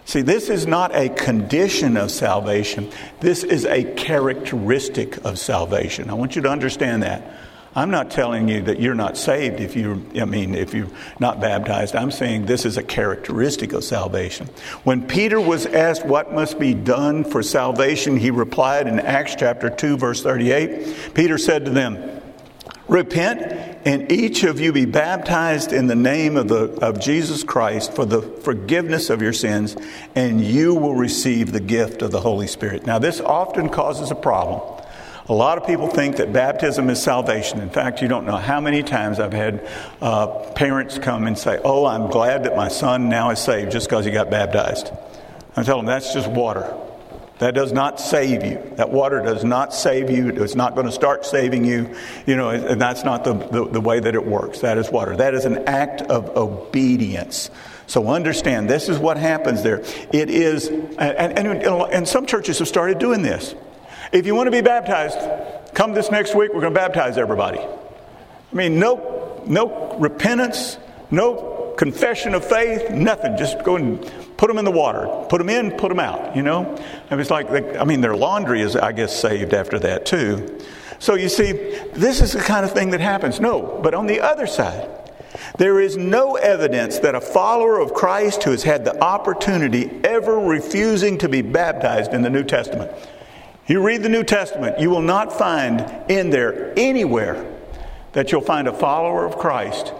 See, 0.05 0.21
this 0.21 0.49
is 0.49 0.65
not 0.65 0.95
a 0.95 1.09
condition 1.09 1.95
of 1.95 2.09
salvation. 2.09 2.89
This 3.19 3.43
is 3.43 3.65
a 3.65 3.83
characteristic 3.83 5.23
of 5.23 5.37
salvation. 5.37 6.09
I 6.09 6.13
want 6.15 6.35
you 6.35 6.41
to 6.41 6.49
understand 6.49 7.03
that. 7.03 7.21
I'm 7.75 7.91
not 7.91 8.09
telling 8.09 8.47
you 8.47 8.61
that 8.63 8.79
you're 8.79 8.95
not 8.95 9.17
saved 9.17 9.59
if 9.59 9.75
you 9.75 10.05
I 10.19 10.25
mean 10.25 10.55
if 10.55 10.73
you're 10.73 10.89
not 11.19 11.39
baptized. 11.39 11.95
I'm 11.95 12.11
saying 12.11 12.45
this 12.45 12.65
is 12.65 12.77
a 12.77 12.83
characteristic 12.83 13.73
of 13.73 13.83
salvation. 13.83 14.47
When 14.83 15.07
Peter 15.07 15.39
was 15.39 15.65
asked 15.65 16.05
what 16.05 16.33
must 16.33 16.59
be 16.59 16.73
done 16.73 17.23
for 17.23 17.43
salvation, 17.43 18.17
he 18.17 18.31
replied 18.31 18.87
in 18.87 18.99
Acts 18.99 19.35
chapter 19.35 19.69
2 19.69 19.97
verse 19.97 20.23
38. 20.23 21.13
Peter 21.13 21.37
said 21.37 21.65
to 21.65 21.71
them, 21.71 22.21
Repent 22.87 23.69
and 23.85 24.11
each 24.11 24.43
of 24.43 24.59
you 24.59 24.73
be 24.73 24.85
baptized 24.85 25.71
in 25.71 25.87
the 25.87 25.95
name 25.95 26.35
of, 26.35 26.47
the, 26.47 26.71
of 26.81 26.99
Jesus 26.99 27.43
Christ 27.43 27.93
for 27.93 28.03
the 28.03 28.21
forgiveness 28.21 29.09
of 29.09 29.21
your 29.21 29.31
sins, 29.31 29.77
and 30.15 30.41
you 30.41 30.75
will 30.75 30.95
receive 30.95 31.51
the 31.51 31.59
gift 31.59 32.01
of 32.01 32.11
the 32.11 32.19
Holy 32.19 32.47
Spirit. 32.47 32.85
Now, 32.85 32.99
this 32.99 33.21
often 33.21 33.69
causes 33.69 34.11
a 34.11 34.15
problem. 34.15 34.78
A 35.29 35.33
lot 35.33 35.59
of 35.59 35.67
people 35.67 35.87
think 35.87 36.15
that 36.15 36.33
baptism 36.33 36.89
is 36.89 37.01
salvation. 37.01 37.61
In 37.61 37.69
fact, 37.69 38.01
you 38.01 38.07
don't 38.07 38.25
know 38.25 38.35
how 38.35 38.59
many 38.59 38.81
times 38.81 39.19
I've 39.19 39.31
had 39.31 39.67
uh, 40.01 40.25
parents 40.55 40.97
come 40.97 41.27
and 41.27 41.37
say, 41.37 41.59
Oh, 41.63 41.85
I'm 41.85 42.09
glad 42.09 42.45
that 42.45 42.55
my 42.55 42.67
son 42.67 43.09
now 43.09 43.29
is 43.29 43.37
saved 43.37 43.71
just 43.71 43.87
because 43.87 44.05
he 44.05 44.11
got 44.11 44.31
baptized. 44.31 44.91
I 45.55 45.61
tell 45.61 45.77
them 45.77 45.85
that's 45.85 46.13
just 46.13 46.27
water. 46.27 46.75
That 47.37 47.53
does 47.53 47.71
not 47.71 47.99
save 47.99 48.43
you. 48.43 48.73
That 48.75 48.89
water 48.89 49.21
does 49.21 49.43
not 49.43 49.71
save 49.71 50.09
you. 50.09 50.29
It's 50.29 50.55
not 50.55 50.73
going 50.73 50.87
to 50.87 50.91
start 50.91 51.25
saving 51.25 51.63
you. 51.63 51.95
You 52.25 52.35
know, 52.35 52.49
and 52.49 52.81
that's 52.81 53.03
not 53.03 53.23
the, 53.23 53.33
the, 53.33 53.65
the, 53.65 53.81
way 53.81 53.99
that 53.99 54.15
it 54.15 54.25
works. 54.25 54.59
That 54.59 54.79
is 54.79 54.89
water. 54.89 55.15
That 55.15 55.35
is 55.35 55.45
an 55.45 55.59
act 55.67 56.01
of 56.01 56.35
obedience. 56.35 57.51
So 57.85 58.07
understand, 58.07 58.69
this 58.69 58.89
is 58.89 58.97
what 58.97 59.17
happens 59.17 59.61
there. 59.63 59.83
It 60.11 60.29
is, 60.29 60.67
and, 60.67 61.37
and, 61.37 61.63
and 61.63 62.07
some 62.07 62.25
churches 62.25 62.59
have 62.59 62.67
started 62.67 62.97
doing 62.99 63.21
this. 63.21 63.55
If 64.11 64.25
you 64.25 64.33
want 64.33 64.47
to 64.47 64.51
be 64.51 64.61
baptized, 64.61 65.19
come 65.75 65.93
this 65.93 66.09
next 66.09 66.35
week, 66.35 66.51
we're 66.53 66.61
going 66.61 66.73
to 66.73 66.79
baptize 66.79 67.17
everybody. 67.17 67.59
I 67.59 68.55
mean, 68.55 68.79
no, 68.79 69.43
no 69.45 69.97
repentance, 69.99 70.77
no 71.11 71.75
confession 71.77 72.33
of 72.33 72.43
faith, 72.43 72.89
nothing. 72.89 73.37
Just 73.37 73.63
go 73.63 73.75
and 73.75 74.01
put 74.35 74.47
them 74.47 74.57
in 74.57 74.65
the 74.65 74.71
water. 74.71 75.07
Put 75.29 75.37
them 75.37 75.49
in, 75.49 75.71
put 75.71 75.89
them 75.89 75.99
out, 75.99 76.35
you 76.35 76.41
know? 76.41 76.75
And 77.09 77.21
it's 77.21 77.29
like, 77.29 77.51
they, 77.51 77.77
I 77.77 77.83
mean, 77.83 78.01
their 78.01 78.15
laundry 78.15 78.61
is, 78.61 78.75
I 78.75 78.93
guess, 78.93 79.17
saved 79.17 79.53
after 79.53 79.77
that 79.79 80.05
too. 80.05 80.59
So 80.97 81.13
you 81.13 81.29
see, 81.29 81.51
this 81.93 82.19
is 82.19 82.33
the 82.33 82.39
kind 82.39 82.65
of 82.65 82.73
thing 82.73 82.89
that 82.89 82.99
happens. 83.01 83.39
No, 83.39 83.79
but 83.81 83.93
on 83.93 84.07
the 84.07 84.21
other 84.21 84.47
side, 84.47 84.89
there 85.57 85.79
is 85.79 85.95
no 85.95 86.35
evidence 86.35 86.99
that 86.99 87.15
a 87.15 87.21
follower 87.21 87.79
of 87.79 87.93
Christ 87.93 88.43
who 88.43 88.51
has 88.51 88.63
had 88.63 88.83
the 88.85 89.01
opportunity 89.01 89.89
ever 90.03 90.37
refusing 90.37 91.19
to 91.19 91.29
be 91.29 91.41
baptized 91.41 92.13
in 92.13 92.23
the 92.23 92.29
New 92.29 92.43
Testament. 92.43 92.91
You 93.69 93.83
read 93.83 94.01
the 94.01 94.09
New 94.09 94.23
Testament, 94.23 94.79
you 94.79 94.89
will 94.89 95.03
not 95.03 95.31
find 95.31 95.79
in 96.09 96.31
there 96.31 96.73
anywhere 96.75 97.55
that 98.13 98.31
you'll 98.31 98.41
find 98.41 98.67
a 98.67 98.73
follower 98.73 99.27
of 99.27 99.37
Christ 99.37 99.93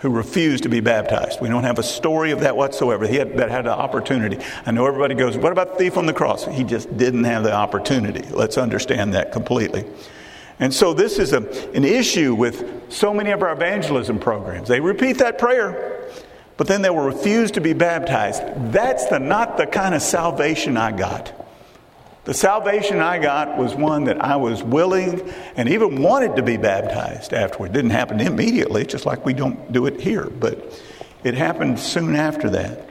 who 0.00 0.10
refused 0.10 0.64
to 0.64 0.68
be 0.68 0.80
baptized. 0.80 1.40
We 1.40 1.48
don't 1.48 1.64
have 1.64 1.78
a 1.78 1.82
story 1.82 2.30
of 2.30 2.40
that 2.40 2.58
whatsoever. 2.58 3.06
He 3.06 3.16
had, 3.16 3.38
that 3.38 3.50
had 3.50 3.64
an 3.64 3.72
opportunity. 3.72 4.36
I 4.66 4.70
know 4.70 4.86
everybody 4.86 5.14
goes, 5.14 5.38
What 5.38 5.50
about 5.50 5.72
the 5.72 5.78
thief 5.78 5.96
on 5.96 6.04
the 6.04 6.12
cross? 6.12 6.44
He 6.44 6.62
just 6.62 6.94
didn't 6.98 7.24
have 7.24 7.42
the 7.42 7.54
opportunity. 7.54 8.20
Let's 8.28 8.58
understand 8.58 9.14
that 9.14 9.32
completely. 9.32 9.86
And 10.60 10.72
so, 10.72 10.92
this 10.92 11.18
is 11.18 11.32
a, 11.32 11.38
an 11.74 11.86
issue 11.86 12.34
with 12.34 12.92
so 12.92 13.14
many 13.14 13.30
of 13.30 13.40
our 13.40 13.52
evangelism 13.52 14.18
programs. 14.18 14.68
They 14.68 14.80
repeat 14.80 15.16
that 15.18 15.38
prayer, 15.38 16.10
but 16.58 16.66
then 16.66 16.82
they 16.82 16.90
will 16.90 17.06
refuse 17.06 17.50
to 17.52 17.62
be 17.62 17.72
baptized. 17.72 18.42
That's 18.72 19.06
the, 19.06 19.18
not 19.18 19.56
the 19.56 19.66
kind 19.66 19.94
of 19.94 20.02
salvation 20.02 20.76
I 20.76 20.92
got. 20.92 21.32
The 22.26 22.34
salvation 22.34 23.00
I 23.00 23.18
got 23.18 23.56
was 23.56 23.76
one 23.76 24.04
that 24.04 24.20
I 24.20 24.34
was 24.34 24.60
willing 24.60 25.32
and 25.54 25.68
even 25.68 26.02
wanted 26.02 26.34
to 26.36 26.42
be 26.42 26.56
baptized 26.56 27.32
afterward. 27.32 27.70
It 27.70 27.74
didn't 27.74 27.92
happen 27.92 28.20
immediately, 28.20 28.84
just 28.84 29.06
like 29.06 29.24
we 29.24 29.32
don't 29.32 29.70
do 29.72 29.86
it 29.86 30.00
here, 30.00 30.24
but 30.24 30.82
it 31.22 31.34
happened 31.34 31.78
soon 31.78 32.16
after 32.16 32.50
that. 32.50 32.90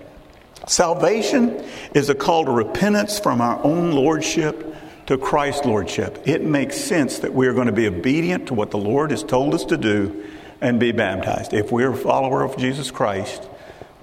Salvation 0.68 1.62
is 1.94 2.10
a 2.10 2.15
call 2.15 2.46
to 2.46 2.51
repentance 2.51 3.20
from 3.20 3.42
our 3.42 3.62
own 3.62 3.92
lordship 3.92 4.74
to 5.08 5.18
Christ's 5.18 5.65
lordship. 5.65 6.25
It 6.25 6.42
makes 6.42 6.77
sense 6.77 7.20
that 7.20 7.34
we 7.34 7.48
are 7.48 7.54
going 7.54 7.68
to 7.68 7.74
be 7.74 7.88
obedient 7.88 8.48
to 8.48 8.54
what 8.54 8.72
the 8.72 8.77
Lord 8.77 9.12
has 9.12 9.22
told 9.22 9.54
us 9.54 9.65
to 9.65 9.75
do 9.75 10.25
and 10.62 10.80
be 10.80 10.94
baptized. 10.94 11.54
If 11.54 11.74
we're 11.74 11.92
a 11.92 11.98
follower 11.98 12.42
of 12.42 12.56
Jesus 12.56 12.89
Christ, 12.89 13.44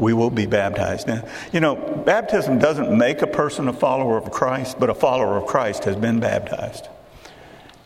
we 0.03 0.13
will 0.13 0.31
be 0.31 0.47
baptized. 0.47 1.07
Now, 1.07 1.25
you 1.53 1.61
know, 1.61 1.77
baptism 1.77 2.59
doesn't 2.59 2.97
make 2.97 3.23
a 3.23 3.27
person 3.27 3.69
a 3.69 3.73
follower 3.73 4.19
of 4.19 4.31
Christ, 4.33 4.81
but 4.81 4.91
a 4.91 4.95
follower 4.95 5.37
of 5.37 5.47
Christ 5.47 5.85
has 5.85 5.95
been 5.95 6.19
baptized. 6.19 6.89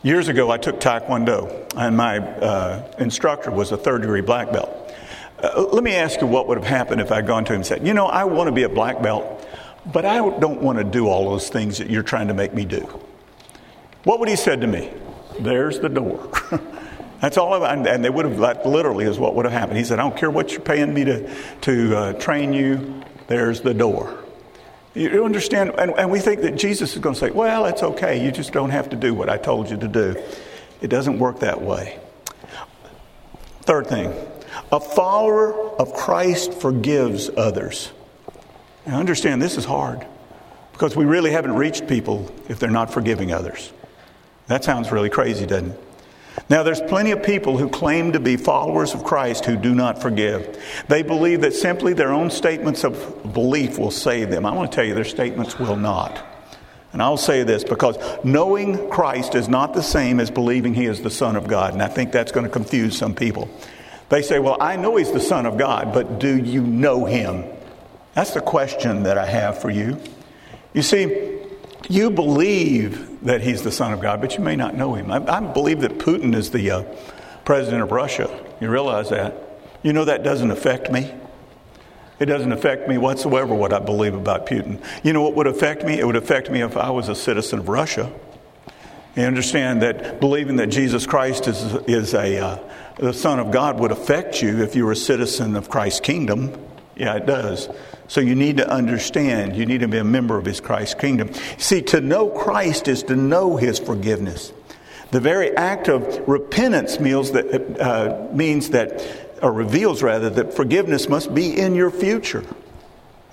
Years 0.01 0.27
ago, 0.27 0.49
I 0.49 0.57
took 0.57 0.79
Taekwondo, 0.79 1.71
and 1.77 1.95
my 1.95 2.17
uh, 2.17 2.91
instructor 2.97 3.51
was 3.51 3.71
a 3.71 3.77
third 3.77 4.01
degree 4.01 4.21
black 4.21 4.51
belt. 4.51 4.91
Uh, 5.43 5.67
let 5.71 5.83
me 5.83 5.93
ask 5.93 6.19
you 6.19 6.25
what 6.25 6.47
would 6.47 6.57
have 6.57 6.65
happened 6.65 7.01
if 7.01 7.11
I'd 7.11 7.27
gone 7.27 7.45
to 7.45 7.53
him 7.53 7.57
and 7.57 7.65
said, 7.65 7.85
You 7.85 7.93
know, 7.93 8.07
I 8.07 8.23
want 8.23 8.47
to 8.47 8.51
be 8.51 8.63
a 8.63 8.69
black 8.69 9.01
belt, 9.03 9.47
but 9.85 10.03
I 10.03 10.17
don't 10.17 10.61
want 10.61 10.79
to 10.79 10.83
do 10.83 11.07
all 11.07 11.29
those 11.29 11.49
things 11.49 11.77
that 11.77 11.89
you're 11.89 12.03
trying 12.03 12.29
to 12.29 12.33
make 12.33 12.53
me 12.53 12.65
do. 12.65 12.81
What 14.05 14.19
would 14.19 14.29
he 14.29 14.35
said 14.35 14.61
to 14.61 14.67
me? 14.67 14.91
There's 15.39 15.79
the 15.79 15.89
door. 15.89 16.31
That's 17.21 17.37
all 17.37 17.55
it. 17.63 17.87
And 17.87 18.03
they 18.03 18.09
would 18.09 18.25
have, 18.25 18.37
that 18.39 18.65
literally 18.65 19.05
is 19.05 19.17
what 19.17 19.35
would 19.35 19.45
have 19.45 19.53
happened. 19.53 19.77
He 19.77 19.83
said, 19.83 19.99
I 19.99 20.03
don't 20.03 20.17
care 20.17 20.29
what 20.29 20.51
you're 20.51 20.61
paying 20.61 20.93
me 20.93 21.05
to, 21.05 21.35
to 21.61 21.97
uh, 21.97 22.13
train 22.13 22.53
you, 22.53 23.03
there's 23.27 23.61
the 23.61 23.73
door. 23.73 24.23
You 24.93 25.25
understand? 25.25 25.73
And, 25.77 25.91
and 25.91 26.09
we 26.09 26.19
think 26.19 26.41
that 26.41 26.55
Jesus 26.55 26.93
is 26.93 26.99
going 26.99 27.13
to 27.13 27.19
say, 27.19 27.29
well, 27.29 27.65
it's 27.65 27.83
okay. 27.83 28.23
You 28.23 28.31
just 28.31 28.51
don't 28.51 28.71
have 28.71 28.89
to 28.89 28.95
do 28.95 29.13
what 29.13 29.29
I 29.29 29.37
told 29.37 29.69
you 29.69 29.77
to 29.77 29.87
do. 29.87 30.15
It 30.81 30.87
doesn't 30.87 31.19
work 31.19 31.39
that 31.39 31.61
way. 31.61 31.99
Third 33.61 33.87
thing 33.87 34.13
a 34.71 34.79
follower 34.79 35.53
of 35.77 35.93
Christ 35.93 36.53
forgives 36.53 37.29
others. 37.29 37.91
Now, 38.85 38.99
understand 38.99 39.41
this 39.41 39.57
is 39.57 39.65
hard 39.65 40.05
because 40.71 40.95
we 40.95 41.05
really 41.05 41.31
haven't 41.31 41.55
reached 41.55 41.87
people 41.87 42.31
if 42.47 42.59
they're 42.59 42.69
not 42.69 42.91
forgiving 42.91 43.31
others. 43.31 43.71
That 44.47 44.63
sounds 44.63 44.91
really 44.91 45.09
crazy, 45.09 45.45
doesn't 45.45 45.71
it? 45.71 45.86
Now, 46.49 46.63
there's 46.63 46.81
plenty 46.81 47.11
of 47.11 47.23
people 47.23 47.57
who 47.57 47.67
claim 47.67 48.13
to 48.13 48.19
be 48.19 48.37
followers 48.37 48.93
of 48.93 49.03
Christ 49.03 49.45
who 49.45 49.57
do 49.57 49.73
not 49.73 50.01
forgive. 50.01 50.57
They 50.87 51.01
believe 51.01 51.41
that 51.41 51.53
simply 51.53 51.93
their 51.93 52.13
own 52.13 52.29
statements 52.29 52.83
of 52.83 53.33
belief 53.33 53.77
will 53.77 53.91
save 53.91 54.29
them. 54.29 54.45
I 54.45 54.53
want 54.53 54.71
to 54.71 54.75
tell 54.75 54.85
you, 54.85 54.93
their 54.93 55.03
statements 55.03 55.59
will 55.59 55.75
not. 55.75 56.23
And 56.93 57.01
I'll 57.01 57.17
say 57.17 57.43
this 57.43 57.63
because 57.63 57.97
knowing 58.23 58.89
Christ 58.89 59.35
is 59.35 59.49
not 59.49 59.73
the 59.73 59.83
same 59.83 60.19
as 60.19 60.31
believing 60.31 60.73
he 60.73 60.85
is 60.85 61.01
the 61.01 61.09
Son 61.09 61.35
of 61.35 61.47
God. 61.47 61.73
And 61.73 61.81
I 61.83 61.87
think 61.87 62.11
that's 62.11 62.31
going 62.31 62.45
to 62.45 62.51
confuse 62.51 62.97
some 62.97 63.13
people. 63.13 63.49
They 64.09 64.21
say, 64.21 64.39
Well, 64.39 64.57
I 64.59 64.77
know 64.77 64.95
he's 64.95 65.11
the 65.11 65.19
Son 65.19 65.45
of 65.45 65.57
God, 65.57 65.93
but 65.93 66.19
do 66.19 66.37
you 66.37 66.61
know 66.61 67.05
him? 67.05 67.43
That's 68.13 68.33
the 68.33 68.41
question 68.41 69.03
that 69.03 69.17
I 69.17 69.25
have 69.25 69.61
for 69.61 69.69
you. 69.69 69.99
You 70.73 70.81
see, 70.81 71.39
you 71.89 72.09
believe 72.09 73.25
that 73.25 73.41
he's 73.41 73.61
the 73.61 73.71
Son 73.71 73.93
of 73.93 74.01
God, 74.01 74.21
but 74.21 74.37
you 74.37 74.43
may 74.43 74.55
not 74.55 74.75
know 74.75 74.93
him. 74.95 75.11
I, 75.11 75.17
I 75.17 75.39
believe 75.39 75.81
that 75.81 75.97
Putin 75.97 76.35
is 76.35 76.51
the 76.51 76.71
uh, 76.71 76.83
president 77.45 77.83
of 77.83 77.91
Russia. 77.91 78.29
You 78.59 78.69
realize 78.69 79.09
that? 79.09 79.35
You 79.83 79.93
know 79.93 80.05
that 80.05 80.23
doesn't 80.23 80.51
affect 80.51 80.91
me. 80.91 81.13
It 82.19 82.25
doesn't 82.25 82.51
affect 82.51 82.89
me 82.89 82.97
whatsoever 82.97 83.53
what 83.53 83.71
I 83.73 83.79
believe 83.79 84.15
about 84.15 84.47
Putin. 84.47 84.83
You 85.03 85.13
know 85.13 85.21
what 85.21 85.35
would 85.35 85.47
affect 85.47 85.85
me? 85.85 85.99
It 85.99 86.05
would 86.05 86.15
affect 86.15 86.49
me 86.49 86.61
if 86.61 86.75
I 86.75 86.89
was 86.89 87.09
a 87.09 87.15
citizen 87.15 87.59
of 87.59 87.69
Russia. 87.69 88.11
You 89.15 89.23
understand 89.23 89.81
that 89.83 90.19
believing 90.19 90.57
that 90.57 90.67
Jesus 90.67 91.05
Christ 91.05 91.47
is, 91.47 91.61
is 91.87 92.13
a, 92.13 92.39
uh, 92.39 92.59
the 92.97 93.13
Son 93.13 93.39
of 93.39 93.51
God 93.51 93.79
would 93.79 93.91
affect 93.91 94.41
you 94.41 94.61
if 94.61 94.75
you 94.75 94.85
were 94.85 94.91
a 94.91 94.95
citizen 94.95 95.55
of 95.55 95.69
Christ's 95.69 95.99
kingdom. 95.99 96.55
Yeah, 96.95 97.15
it 97.15 97.25
does. 97.25 97.69
So 98.07 98.21
you 98.21 98.35
need 98.35 98.57
to 98.57 98.69
understand, 98.69 99.55
you 99.55 99.65
need 99.65 99.81
to 99.81 99.87
be 99.87 99.97
a 99.97 100.03
member 100.03 100.37
of 100.37 100.45
his 100.45 100.61
Christ 100.61 100.99
kingdom. 100.99 101.31
See, 101.57 101.81
to 101.83 102.01
know 102.01 102.29
Christ 102.29 102.87
is 102.87 103.03
to 103.03 103.15
know 103.15 103.57
his 103.57 103.79
forgiveness. 103.79 104.53
The 105.11 105.19
very 105.19 105.55
act 105.55 105.87
of 105.87 106.27
repentance 106.27 106.99
means 106.99 107.31
that, 107.31 107.79
uh, 107.79 108.27
means 108.33 108.69
that, 108.69 109.03
or 109.41 109.51
reveals 109.51 110.03
rather, 110.03 110.29
that 110.29 110.53
forgiveness 110.53 111.07
must 111.07 111.33
be 111.33 111.57
in 111.57 111.75
your 111.75 111.91
future. 111.91 112.43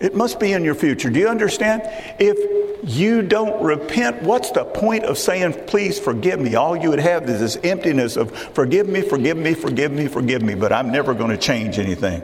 It 0.01 0.15
must 0.15 0.41
be 0.41 0.53
in 0.53 0.65
your 0.65 0.75
future. 0.75 1.09
Do 1.09 1.21
you 1.21 1.29
understand? 1.29 1.83
If 2.19 2.37
you 2.85 3.23
don't 3.23 3.63
repent, 3.63 4.23
what's 4.23 4.51
the 4.51 4.65
point 4.65 5.05
of 5.05 5.19
saying, 5.19 5.55
please 5.67 5.99
forgive 5.99 6.39
me? 6.41 6.57
All 6.57 6.77
you 6.77 6.91
would 6.91 7.01
have 7.01 7.29
is 7.29 7.41
this 7.41 7.57
emptiness 7.65 8.17
of 8.17 8.37
forgive 8.37 8.89
me, 8.89 9.03
forgive 9.03 9.37
me, 9.37 9.55
forgive 9.55 9.93
me, 9.93 10.09
forgive 10.09 10.43
me, 10.43 10.55
but 10.55 10.73
I'm 10.73 10.91
never 10.91 11.15
going 11.15 11.31
to 11.31 11.39
change 11.39 11.79
anything. 11.79 12.23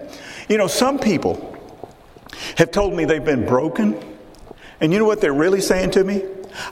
You 0.48 0.58
know, 0.58 0.66
some 0.66 0.98
people, 0.98 1.49
have 2.56 2.70
told 2.70 2.94
me 2.94 3.04
they've 3.04 3.24
been 3.24 3.46
broken. 3.46 3.96
And 4.80 4.92
you 4.92 4.98
know 4.98 5.04
what 5.04 5.20
they're 5.20 5.32
really 5.32 5.60
saying 5.60 5.92
to 5.92 6.04
me? 6.04 6.22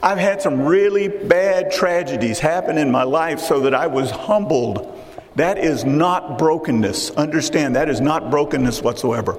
I've 0.01 0.17
had 0.17 0.41
some 0.41 0.65
really 0.65 1.07
bad 1.07 1.71
tragedies 1.71 2.39
happen 2.39 2.77
in 2.77 2.91
my 2.91 3.03
life 3.03 3.39
so 3.39 3.61
that 3.61 3.73
I 3.73 3.87
was 3.87 4.11
humbled. 4.11 4.95
That 5.35 5.57
is 5.57 5.85
not 5.85 6.37
brokenness. 6.37 7.11
Understand, 7.11 7.75
that 7.75 7.87
is 7.87 8.01
not 8.01 8.29
brokenness 8.29 8.81
whatsoever. 8.81 9.37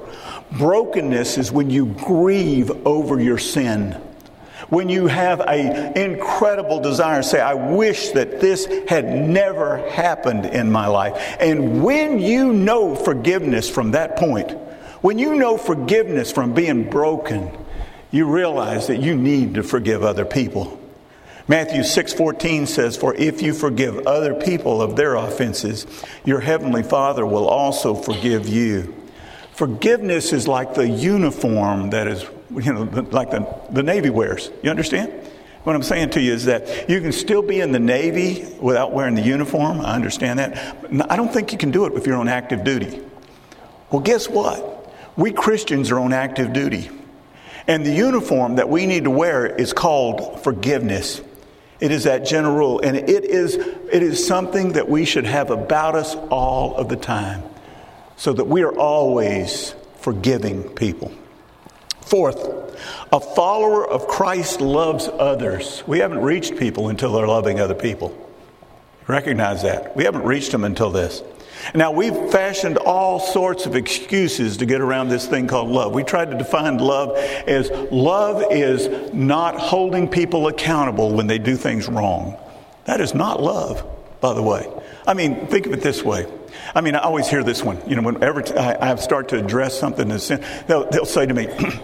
Brokenness 0.53 1.37
is 1.37 1.53
when 1.53 1.69
you 1.69 1.87
grieve 1.87 2.71
over 2.87 3.21
your 3.21 3.39
sin. 3.39 4.01
When 4.69 4.89
you 4.89 5.09
have 5.09 5.41
an 5.41 5.97
incredible 5.99 6.81
desire, 6.81 7.23
to 7.23 7.29
say, 7.29 7.41
I 7.41 7.55
wish 7.55 8.11
that 8.11 8.41
this 8.41 8.67
had 8.89 9.05
never 9.05 9.79
happened 9.91 10.47
in 10.47 10.71
my 10.71 10.87
life. 10.87 11.37
And 11.41 11.83
when 11.83 12.21
you 12.21 12.53
know 12.53 12.95
forgiveness 12.95 13.69
from 13.69 13.91
that 13.91 14.17
point, 14.17 14.57
when 15.01 15.19
you 15.19 15.35
know 15.35 15.57
forgiveness 15.57 16.31
from 16.31 16.53
being 16.53 16.89
broken, 16.89 17.51
you 18.11 18.27
realize 18.27 18.89
that 18.89 19.01
you 19.01 19.15
need 19.17 19.55
to 19.55 19.63
forgive 19.63 20.03
other 20.03 20.25
people. 20.25 20.79
Matthew 21.49 21.83
6:14 21.83 22.67
says, 22.67 22.97
"For 22.97 23.15
if 23.15 23.43
you 23.43 23.53
forgive 23.53 24.07
other 24.07 24.35
people 24.35 24.81
of 24.81 24.97
their 24.97 25.17
offenses, 25.17 25.87
your 26.25 26.41
heavenly 26.41 26.83
Father 26.83 27.27
will 27.27 27.47
also 27.47 27.95
forgive 27.95 28.49
you." 28.49 28.95
Forgiveness 29.53 30.33
is 30.33 30.47
like 30.47 30.75
the 30.75 30.89
uniform 30.89 31.91
that 31.91 32.07
is, 32.07 32.25
you 32.55 32.73
know, 32.73 32.89
like 33.11 33.31
the, 33.31 33.45
the 33.71 33.83
Navy 33.83 34.11
wears. 34.11 34.51
You 34.63 34.71
understand? 34.71 35.11
What 35.65 35.77
I'm 35.77 35.83
saying 35.83 36.11
to 36.11 36.21
you 36.21 36.33
is 36.33 36.47
that 36.47 36.89
you 36.89 37.01
can 37.01 37.13
still 37.13 37.43
be 37.43 37.61
in 37.61 37.73
the 37.73 37.79
Navy 37.79 38.47
without 38.61 38.93
wearing 38.93 39.15
the 39.15 39.23
uniform. 39.23 39.81
I 39.81 39.95
understand 39.95 40.39
that. 40.39 40.77
I 41.11 41.17
don't 41.17 41.33
think 41.33 41.53
you 41.53 41.59
can 41.59 41.71
do 41.71 41.85
it 41.85 41.93
if 41.95 42.07
you're 42.07 42.17
on 42.17 42.29
active 42.29 42.65
duty. 42.65 43.01
Well, 43.91 44.01
guess 44.01 44.29
what? 44.29 44.80
We 45.17 45.33
Christians 45.33 45.91
are 45.91 45.99
on 45.99 46.13
active 46.13 46.53
duty. 46.53 46.91
And 47.67 47.85
the 47.85 47.93
uniform 47.93 48.57
that 48.57 48.69
we 48.69 48.87
need 48.87 49.05
to 49.05 49.11
wear 49.11 49.47
is 49.47 49.73
called 49.73 50.43
forgiveness. 50.43 51.21
It 51.79 51.93
is 51.93 52.05
that 52.05 52.27
general 52.27 52.57
rule. 52.57 52.81
And 52.81 52.97
it 52.97 53.25
is, 53.25 53.55
it 53.55 54.03
is 54.03 54.27
something 54.27 54.73
that 54.73 54.89
we 54.89 55.05
should 55.05 55.27
have 55.27 55.51
about 55.51 55.95
us 55.95 56.15
all 56.15 56.75
of 56.77 56.89
the 56.89 56.97
time 56.97 57.43
so 58.17 58.33
that 58.33 58.47
we 58.47 58.63
are 58.63 58.77
always 58.77 59.75
forgiving 59.97 60.65
people. 60.71 61.13
Fourth, 62.03 62.39
a 63.13 63.21
follower 63.21 63.89
of 63.89 64.09
Christ 64.09 64.61
loves 64.61 65.09
others. 65.09 65.83
We 65.87 66.01
haven't 66.01 66.21
reached 66.21 66.57
people 66.57 66.89
until 66.89 67.13
they're 67.13 67.29
loving 67.29 67.61
other 67.61 67.75
people. 67.75 68.17
Recognize 69.07 69.63
that. 69.63 69.97
We 69.97 70.05
haven't 70.05 70.25
reached 70.25 70.53
them 70.53 70.65
until 70.65 70.91
this. 70.91 71.23
Now, 71.75 71.93
we've 71.93 72.17
fashioned 72.31 72.79
all 72.79 73.21
sorts 73.21 73.67
of 73.67 73.77
excuses 73.77 74.59
to 74.59 74.67
get 74.67 74.81
around 74.81 75.09
this 75.09 75.27
thing 75.27 75.47
called 75.47 75.69
love. 75.69 75.93
We 75.93 76.05
tried 76.05 76.31
to 76.31 76.39
define 76.39 76.79
love 76.79 77.17
as 77.17 77.71
love 77.91 78.45
is 78.51 79.13
not 79.13 79.59
holding 79.59 80.09
people 80.09 80.49
accountable 80.49 81.13
when 81.13 81.27
they 81.27 81.39
do 81.39 81.57
things 81.57 81.89
wrong. 81.89 82.37
That 82.85 83.01
is 83.01 83.15
not 83.15 83.43
love, 83.43 83.85
by 84.21 84.35
the 84.35 84.43
way. 84.43 84.67
I 85.07 85.15
mean, 85.15 85.47
think 85.47 85.67
of 85.67 85.73
it 85.73 85.81
this 85.81 86.03
way. 86.03 86.27
I 86.75 86.81
mean, 86.81 86.95
I 86.95 87.01
always 87.01 87.29
hear 87.29 87.43
this 87.43 87.63
one. 87.63 87.81
You 87.89 87.97
know, 87.97 88.03
whenever 88.03 88.43
I, 88.59 88.95
start 88.97 89.29
to 89.29 89.39
address 89.39 89.79
something, 89.79 90.09
they'll, 90.67 90.89
they'll 90.91 91.05
say 91.05 91.27
to 91.27 91.35
me, 91.35 91.49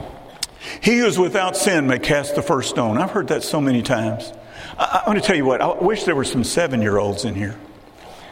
He 0.80 0.98
who 0.98 1.06
is 1.06 1.18
without 1.18 1.56
sin 1.56 1.86
may 1.86 1.98
cast 1.98 2.34
the 2.34 2.42
first 2.42 2.70
stone. 2.70 2.98
I've 2.98 3.10
heard 3.10 3.28
that 3.28 3.42
so 3.42 3.60
many 3.60 3.82
times. 3.82 4.32
I, 4.78 5.02
I 5.04 5.08
want 5.08 5.20
to 5.20 5.24
tell 5.24 5.36
you 5.36 5.44
what, 5.44 5.60
I 5.60 5.72
wish 5.74 6.04
there 6.04 6.16
were 6.16 6.24
some 6.24 6.44
seven 6.44 6.82
year 6.82 6.98
olds 6.98 7.24
in 7.24 7.34
here. 7.34 7.56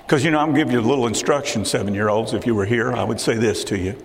Because, 0.07 0.23
you 0.23 0.31
know, 0.31 0.39
I'm 0.39 0.55
give 0.55 0.71
you 0.71 0.81
a 0.81 0.83
little 0.83 1.07
instruction, 1.07 1.65
seven 1.65 1.95
year 1.95 2.09
olds. 2.09 2.35
If 2.35 2.47
you 2.47 2.55
were 2.55 2.67
here, 2.67 2.93
I 2.93 3.05
would 3.05 3.21
say 3.21 3.37
this 3.37 3.65
to 3.65 3.79
you. 3.79 3.97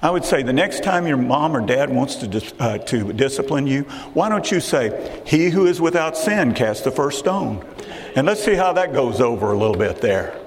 I 0.00 0.10
would 0.10 0.24
say 0.24 0.42
the 0.42 0.52
next 0.52 0.82
time 0.82 1.06
your 1.06 1.16
mom 1.16 1.56
or 1.56 1.64
dad 1.64 1.90
wants 1.90 2.16
to, 2.16 2.26
dis- 2.26 2.52
uh, 2.58 2.78
to 2.78 3.12
discipline 3.12 3.66
you, 3.66 3.82
why 4.12 4.28
don't 4.28 4.50
you 4.50 4.60
say, 4.60 5.22
He 5.26 5.50
who 5.50 5.66
is 5.66 5.80
without 5.80 6.16
sin 6.16 6.54
cast 6.54 6.84
the 6.84 6.90
first 6.90 7.18
stone? 7.18 7.64
And 8.16 8.26
let's 8.26 8.42
see 8.42 8.54
how 8.54 8.72
that 8.74 8.92
goes 8.92 9.20
over 9.20 9.52
a 9.52 9.58
little 9.58 9.76
bit 9.76 10.00
there. 10.00 10.38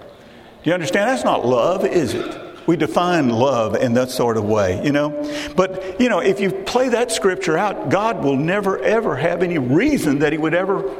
Do 0.64 0.70
you 0.70 0.74
understand? 0.74 1.10
That's 1.10 1.24
not 1.24 1.46
love, 1.46 1.86
is 1.86 2.14
it? 2.14 2.40
We 2.68 2.76
define 2.76 3.30
love 3.30 3.76
in 3.76 3.94
that 3.94 4.10
sort 4.10 4.36
of 4.36 4.44
way, 4.44 4.84
you 4.84 4.92
know? 4.92 5.10
But, 5.56 6.02
you 6.02 6.10
know, 6.10 6.20
if 6.20 6.40
you 6.40 6.52
play 6.52 6.90
that 6.90 7.12
scripture 7.12 7.58
out, 7.58 7.90
God 7.90 8.24
will 8.24 8.36
never, 8.36 8.78
ever 8.80 9.16
have 9.16 9.42
any 9.42 9.58
reason 9.58 10.20
that 10.20 10.34
He 10.34 10.38
would 10.38 10.54
ever 10.54 10.94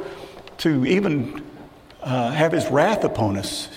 to 0.58 0.86
even 0.86 1.44
uh, 2.00 2.30
have 2.30 2.52
His 2.52 2.66
wrath 2.68 3.04
upon 3.04 3.36
us 3.36 3.68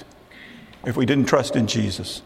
if 0.86 0.96
we 0.98 1.06
didn't 1.06 1.26
trust 1.26 1.56
in 1.56 1.68
Jesus. 1.68 2.22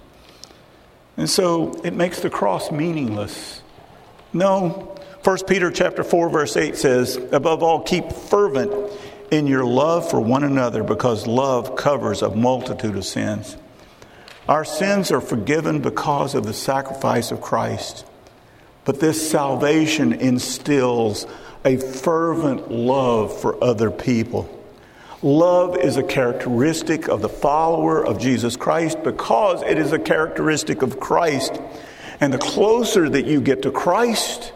And 1.17 1.29
so 1.29 1.79
it 1.83 1.93
makes 1.93 2.19
the 2.19 2.29
cross 2.29 2.71
meaningless. 2.71 3.61
No, 4.33 4.95
1 5.23 5.37
Peter 5.47 5.71
chapter 5.71 6.03
4 6.03 6.29
verse 6.29 6.57
8 6.57 6.77
says, 6.77 7.17
"Above 7.31 7.63
all 7.63 7.79
keep 7.81 8.11
fervent 8.11 8.71
in 9.31 9.47
your 9.47 9.65
love 9.65 10.09
for 10.09 10.19
one 10.19 10.43
another 10.43 10.83
because 10.83 11.25
love 11.25 11.75
covers 11.75 12.21
a 12.21 12.29
multitude 12.29 12.95
of 12.95 13.05
sins." 13.05 13.57
Our 14.47 14.63
sins 14.63 15.11
are 15.11 15.21
forgiven 15.21 15.79
because 15.79 16.35
of 16.35 16.45
the 16.45 16.53
sacrifice 16.53 17.31
of 17.31 17.41
Christ. 17.41 18.05
But 18.83 18.99
this 18.99 19.29
salvation 19.29 20.13
instills 20.13 21.25
a 21.63 21.77
fervent 21.77 22.69
love 22.69 23.35
for 23.35 23.57
other 23.63 23.89
people. 23.89 24.47
Love 25.25 25.75
is 25.75 25.97
a 25.97 26.03
characteristic 26.03 27.07
of 27.07 27.23
the 27.23 27.29
follower 27.29 28.05
of 28.05 28.19
Jesus 28.19 28.55
Christ 28.55 29.01
because 29.01 29.63
it 29.63 29.79
is 29.79 29.91
a 29.91 29.97
characteristic 29.97 30.83
of 30.83 30.99
Christ. 30.99 31.59
And 32.19 32.31
the 32.31 32.37
closer 32.37 33.09
that 33.09 33.25
you 33.25 33.41
get 33.41 33.63
to 33.63 33.71
Christ, 33.71 34.53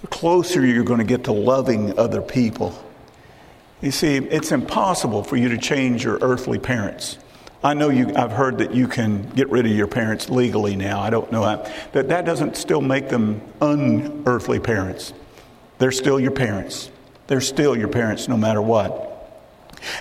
the 0.00 0.06
closer 0.06 0.64
you're 0.64 0.84
going 0.84 1.00
to 1.00 1.04
get 1.04 1.24
to 1.24 1.32
loving 1.32 1.98
other 1.98 2.22
people. 2.22 2.82
You 3.82 3.90
see, 3.90 4.16
it's 4.16 4.52
impossible 4.52 5.22
for 5.22 5.36
you 5.36 5.50
to 5.50 5.58
change 5.58 6.02
your 6.02 6.16
earthly 6.22 6.58
parents. 6.58 7.18
I 7.62 7.74
know 7.74 7.90
you, 7.90 8.10
I've 8.16 8.32
heard 8.32 8.56
that 8.56 8.74
you 8.74 8.88
can 8.88 9.28
get 9.28 9.50
rid 9.50 9.66
of 9.66 9.72
your 9.72 9.86
parents 9.86 10.30
legally 10.30 10.76
now. 10.76 11.00
I 11.00 11.10
don't 11.10 11.30
know 11.30 11.42
how. 11.42 11.70
That, 11.92 12.08
that 12.08 12.24
doesn't 12.24 12.56
still 12.56 12.80
make 12.80 13.10
them 13.10 13.42
unearthly 13.60 14.60
parents. 14.60 15.12
They're 15.76 15.92
still 15.92 16.18
your 16.18 16.32
parents. 16.32 16.90
They're 17.26 17.42
still 17.42 17.76
your 17.76 17.88
parents 17.88 18.28
no 18.28 18.38
matter 18.38 18.62
what. 18.62 19.09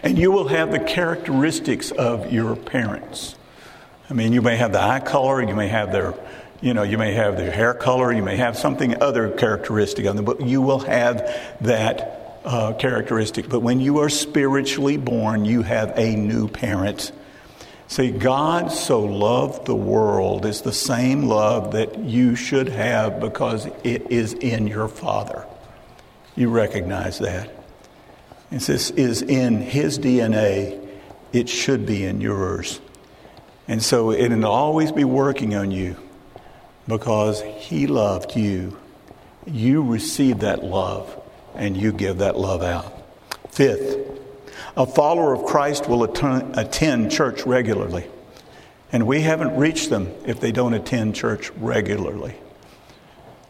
And 0.03 0.17
you 0.17 0.31
will 0.31 0.47
have 0.47 0.71
the 0.71 0.79
characteristics 0.79 1.91
of 1.91 2.31
your 2.31 2.55
parents. 2.55 3.35
I 4.09 4.13
mean, 4.13 4.33
you 4.33 4.41
may 4.41 4.55
have 4.57 4.71
the 4.71 4.81
eye 4.81 4.99
color, 4.99 5.41
you 5.41 5.55
may 5.55 5.67
have 5.67 5.91
their, 5.91 6.15
you 6.61 6.73
know, 6.73 6.83
you 6.83 6.97
may 6.97 7.13
have 7.13 7.37
their 7.37 7.51
hair 7.51 7.73
color, 7.73 8.11
you 8.11 8.23
may 8.23 8.37
have 8.37 8.57
something 8.57 9.01
other 9.01 9.29
characteristic 9.29 10.05
of 10.05 10.15
them, 10.15 10.25
but 10.25 10.41
you 10.41 10.61
will 10.61 10.79
have 10.79 11.57
that 11.61 12.41
uh, 12.43 12.73
characteristic. 12.73 13.49
But 13.49 13.59
when 13.59 13.79
you 13.79 13.99
are 13.99 14.09
spiritually 14.09 14.97
born, 14.97 15.45
you 15.45 15.61
have 15.61 15.93
a 15.97 16.15
new 16.15 16.47
parent. 16.47 17.11
See, 17.87 18.11
God 18.11 18.71
so 18.71 19.01
loved 19.01 19.65
the 19.65 19.75
world 19.75 20.45
is 20.45 20.61
the 20.61 20.73
same 20.73 21.23
love 21.23 21.71
that 21.73 21.99
you 21.99 22.35
should 22.35 22.69
have 22.69 23.19
because 23.19 23.67
it 23.83 24.11
is 24.11 24.33
in 24.33 24.67
your 24.67 24.87
Father. 24.87 25.45
You 26.35 26.49
recognize 26.49 27.19
that. 27.19 27.58
And 28.51 28.59
this 28.61 28.89
is 28.91 29.21
in 29.21 29.61
His 29.61 29.99
DNA, 29.99 30.87
it 31.31 31.49
should 31.49 31.85
be 31.85 32.03
in 32.05 32.21
yours. 32.21 32.81
And 33.67 33.83
so 33.83 34.11
it'll 34.11 34.45
always 34.45 34.91
be 34.91 35.03
working 35.03 35.53
on 35.55 35.69
you 35.71 35.95
because 36.87 37.41
He 37.41 37.85
loved 37.85 38.35
you. 38.35 38.77
You 39.45 39.83
receive 39.83 40.39
that 40.39 40.63
love 40.63 41.21
and 41.55 41.77
you 41.77 41.91
give 41.91 42.17
that 42.19 42.37
love 42.37 42.63
out. 42.63 43.03
Fifth, 43.49 43.97
a 44.75 44.85
follower 44.85 45.33
of 45.33 45.45
Christ 45.45 45.87
will 45.87 46.03
attend 46.03 47.11
church 47.11 47.45
regularly. 47.45 48.05
And 48.91 49.05
we 49.05 49.21
haven't 49.21 49.55
reached 49.55 49.89
them 49.89 50.11
if 50.25 50.39
they 50.39 50.51
don't 50.51 50.73
attend 50.73 51.15
church 51.15 51.51
regularly. 51.51 52.35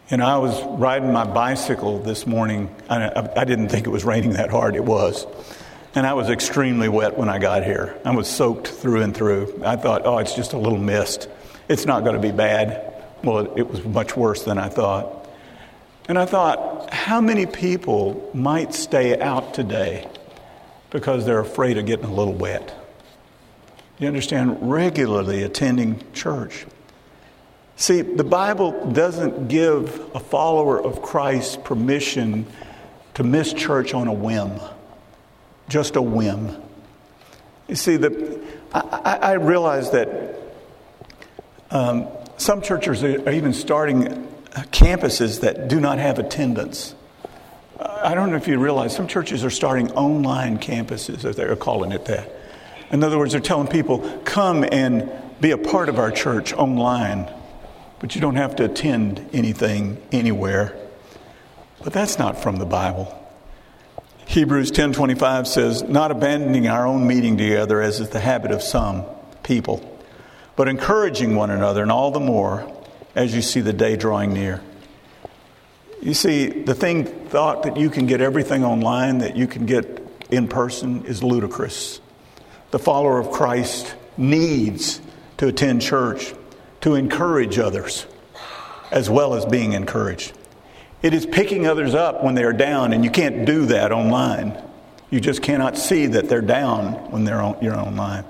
And 0.09 0.23
I 0.23 0.37
was 0.37 0.61
riding 0.63 1.13
my 1.13 1.25
bicycle 1.25 1.99
this 1.99 2.25
morning. 2.25 2.73
I, 2.89 3.29
I, 3.35 3.45
didn't 3.45 3.69
think 3.69 3.85
it 3.85 3.89
was 3.89 4.03
raining 4.03 4.33
that 4.33 4.49
hard. 4.49 4.75
It 4.75 4.83
was. 4.83 5.27
And 5.93 6.05
I 6.05 6.13
was 6.13 6.29
extremely 6.29 6.89
wet 6.89 7.17
when 7.17 7.29
I 7.29 7.37
got 7.39 7.63
here. 7.63 7.97
I 8.03 8.15
was 8.15 8.27
soaked 8.27 8.67
through 8.67 9.03
and 9.03 9.15
through. 9.15 9.61
I 9.63 9.75
thought, 9.75 10.03
oh, 10.05 10.17
it's 10.17 10.35
just 10.35 10.53
a 10.53 10.57
little 10.57 10.79
mist. 10.79 11.27
It's 11.67 11.85
not 11.85 12.03
going 12.03 12.15
to 12.15 12.21
be 12.21 12.31
bad. 12.31 13.03
Well, 13.23 13.39
it, 13.39 13.59
it 13.59 13.67
was 13.67 13.83
much 13.83 14.15
worse 14.15 14.43
than 14.43 14.57
I 14.57 14.69
thought. 14.69 15.29
And 16.07 16.17
I 16.17 16.25
thought, 16.25 16.91
how 16.91 17.21
many 17.21 17.45
people 17.45 18.31
might 18.33 18.73
stay 18.73 19.19
out 19.19 19.53
today 19.53 20.07
because 20.89 21.25
they're 21.25 21.39
afraid 21.39 21.77
of 21.77 21.85
getting 21.85 22.05
a 22.05 22.13
little 22.13 22.33
wet. 22.33 22.73
You 23.99 24.07
understand? 24.07 24.57
Regularly 24.61 25.43
attending 25.43 26.03
church. 26.13 26.65
See, 27.79 28.01
the 28.01 28.25
Bible 28.25 28.91
doesn't 28.91 29.47
give 29.47 30.01
a 30.13 30.19
follower 30.19 30.83
of 30.83 31.01
Christ 31.01 31.63
permission 31.63 32.45
to 33.13 33.23
miss 33.23 33.53
church 33.53 33.93
on 33.93 34.09
a 34.09 34.13
whim, 34.13 34.59
just 35.69 35.95
a 35.95 36.01
whim. 36.01 36.61
You 37.69 37.75
see, 37.75 37.95
the, 37.95 38.41
I, 38.73 39.19
I 39.21 39.31
realize 39.35 39.91
that 39.91 40.35
um, 41.71 42.09
some 42.35 42.61
churches 42.61 43.01
are 43.01 43.31
even 43.31 43.53
starting 43.53 44.27
campuses 44.73 45.39
that 45.39 45.69
do 45.69 45.79
not 45.79 45.99
have 45.99 46.19
attendance. 46.19 46.95
I 47.79 48.13
don't 48.13 48.29
know 48.29 48.35
if 48.35 48.49
you 48.49 48.59
realize 48.59 48.93
some 48.93 49.07
churches 49.07 49.45
are 49.45 49.49
starting 49.49 49.89
online 49.93 50.59
campuses, 50.59 51.23
as 51.23 51.37
they're 51.37 51.55
calling 51.55 51.93
it 51.93 52.03
that. 52.05 52.29
In 52.91 53.05
other 53.05 53.17
words, 53.17 53.31
they're 53.31 53.39
telling 53.39 53.69
people, 53.69 53.99
come 54.25 54.65
and 54.69 55.09
be 55.39 55.51
a 55.51 55.57
part 55.57 55.87
of 55.87 55.97
our 55.97 56.11
church 56.11 56.51
online, 56.51 57.33
but 57.99 58.15
you 58.15 58.21
don't 58.21 58.35
have 58.35 58.55
to 58.57 58.65
attend 58.65 59.29
anything 59.33 60.01
anywhere. 60.11 60.73
But 61.83 61.93
that's 61.93 62.19
not 62.19 62.41
from 62.41 62.57
the 62.57 62.65
Bible. 62.65 63.15
Hebrews 64.25 64.71
10:25 64.71 65.47
says, 65.47 65.83
"Not 65.83 66.11
abandoning 66.11 66.67
our 66.67 66.85
own 66.85 67.07
meeting 67.07 67.37
together 67.37 67.81
as 67.81 67.99
is 67.99 68.09
the 68.09 68.19
habit 68.19 68.51
of 68.51 68.61
some 68.61 69.03
people, 69.43 69.81
but 70.55 70.67
encouraging 70.67 71.35
one 71.35 71.49
another 71.49 71.81
and 71.81 71.91
all 71.91 72.11
the 72.11 72.19
more 72.19 72.63
as 73.15 73.33
you 73.33 73.41
see 73.41 73.61
the 73.61 73.73
day 73.73 73.95
drawing 73.95 74.33
near." 74.33 74.61
You 76.01 76.13
see, 76.13 76.47
the 76.47 76.75
thing 76.75 77.05
thought 77.05 77.63
that 77.63 77.75
you 77.75 77.89
can 77.89 78.05
get 78.05 78.21
everything 78.21 78.63
online, 78.63 79.17
that 79.17 79.35
you 79.35 79.47
can 79.47 79.65
get 79.65 79.99
in 80.29 80.47
person, 80.47 81.03
is 81.05 81.23
ludicrous. 81.23 81.99
The 82.71 82.79
follower 82.79 83.19
of 83.19 83.31
Christ 83.31 83.95
needs 84.15 85.01
to 85.37 85.47
attend 85.47 85.81
church 85.81 86.33
to 86.81 86.95
encourage 86.95 87.59
others 87.59 88.05
as 88.91 89.09
well 89.09 89.33
as 89.33 89.45
being 89.45 89.73
encouraged. 89.73 90.33
It 91.01 91.13
is 91.13 91.25
picking 91.25 91.67
others 91.67 91.93
up 91.93 92.23
when 92.23 92.35
they 92.35 92.43
are 92.43 92.53
down, 92.53 92.91
and 92.93 93.03
you 93.03 93.11
can't 93.11 93.45
do 93.45 93.67
that 93.67 93.91
online. 93.91 94.61
You 95.09 95.19
just 95.19 95.41
cannot 95.41 95.77
see 95.77 96.07
that 96.07 96.27
they're 96.27 96.41
down 96.41 97.11
when 97.11 97.23
they're 97.23 97.41
on, 97.41 97.57
you're 97.61 97.77
online. 97.77 98.25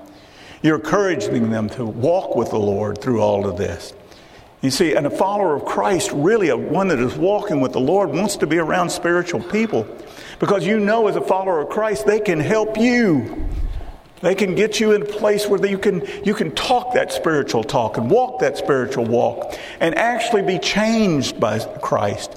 You're 0.62 0.76
encouraging 0.76 1.50
them 1.50 1.68
to 1.70 1.84
walk 1.84 2.36
with 2.36 2.50
the 2.50 2.58
Lord 2.58 3.00
through 3.00 3.20
all 3.20 3.48
of 3.48 3.56
this. 3.56 3.92
You 4.62 4.70
see, 4.70 4.94
and 4.94 5.06
a 5.06 5.10
follower 5.10 5.56
of 5.56 5.64
Christ, 5.64 6.10
really 6.12 6.50
a 6.50 6.56
one 6.56 6.88
that 6.88 6.98
is 6.98 7.16
walking 7.16 7.60
with 7.62 7.72
the 7.72 7.80
Lord, 7.80 8.10
wants 8.10 8.36
to 8.36 8.46
be 8.46 8.58
around 8.58 8.90
spiritual 8.90 9.42
people 9.42 9.86
because 10.38 10.66
you 10.66 10.78
know, 10.78 11.08
as 11.08 11.16
a 11.16 11.20
follower 11.20 11.60
of 11.60 11.70
Christ, 11.70 12.06
they 12.06 12.20
can 12.20 12.38
help 12.40 12.76
you. 12.76 13.48
They 14.20 14.34
can 14.34 14.54
get 14.54 14.80
you 14.80 14.92
in 14.92 15.02
a 15.02 15.06
place 15.06 15.46
where 15.46 15.64
you 15.64 15.78
can, 15.78 16.06
you 16.24 16.34
can 16.34 16.54
talk 16.54 16.94
that 16.94 17.12
spiritual 17.12 17.64
talk 17.64 17.96
and 17.96 18.10
walk 18.10 18.40
that 18.40 18.58
spiritual 18.58 19.06
walk 19.06 19.58
and 19.80 19.94
actually 19.94 20.42
be 20.42 20.58
changed 20.58 21.40
by 21.40 21.58
Christ. 21.82 22.36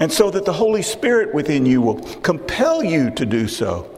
And 0.00 0.10
so 0.12 0.30
that 0.30 0.44
the 0.44 0.52
Holy 0.52 0.82
Spirit 0.82 1.34
within 1.34 1.66
you 1.66 1.82
will 1.82 2.00
compel 2.20 2.82
you 2.82 3.10
to 3.10 3.26
do 3.26 3.46
so. 3.48 3.94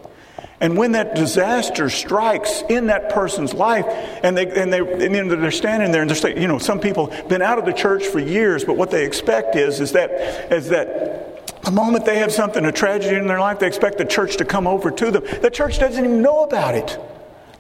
And 0.60 0.76
when 0.76 0.92
that 0.92 1.14
disaster 1.14 1.88
strikes 1.88 2.62
in 2.68 2.88
that 2.88 3.10
person's 3.10 3.54
life, 3.54 3.86
and 4.22 4.36
they 4.36 4.46
and 4.46 4.70
they 4.70 4.80
and 4.80 5.30
they're 5.30 5.50
standing 5.50 5.90
there 5.90 6.02
and 6.02 6.10
they're 6.10 6.16
saying, 6.16 6.40
you 6.40 6.48
know, 6.48 6.58
some 6.58 6.80
people 6.80 7.06
been 7.28 7.40
out 7.40 7.58
of 7.58 7.64
the 7.64 7.72
church 7.72 8.06
for 8.06 8.18
years, 8.18 8.62
but 8.62 8.76
what 8.76 8.90
they 8.90 9.06
expect 9.06 9.56
is 9.56 9.80
is 9.80 9.92
that 9.92 10.10
is 10.52 10.68
that 10.68 11.62
the 11.62 11.70
moment 11.70 12.04
they 12.04 12.18
have 12.18 12.32
something, 12.32 12.64
a 12.66 12.72
tragedy 12.72 13.16
in 13.16 13.26
their 13.26 13.40
life, 13.40 13.58
they 13.58 13.66
expect 13.66 13.96
the 13.96 14.04
church 14.04 14.36
to 14.36 14.44
come 14.44 14.66
over 14.66 14.90
to 14.90 15.10
them. 15.10 15.24
The 15.40 15.50
church 15.50 15.78
doesn't 15.78 16.04
even 16.04 16.20
know 16.20 16.42
about 16.42 16.74
it. 16.74 16.98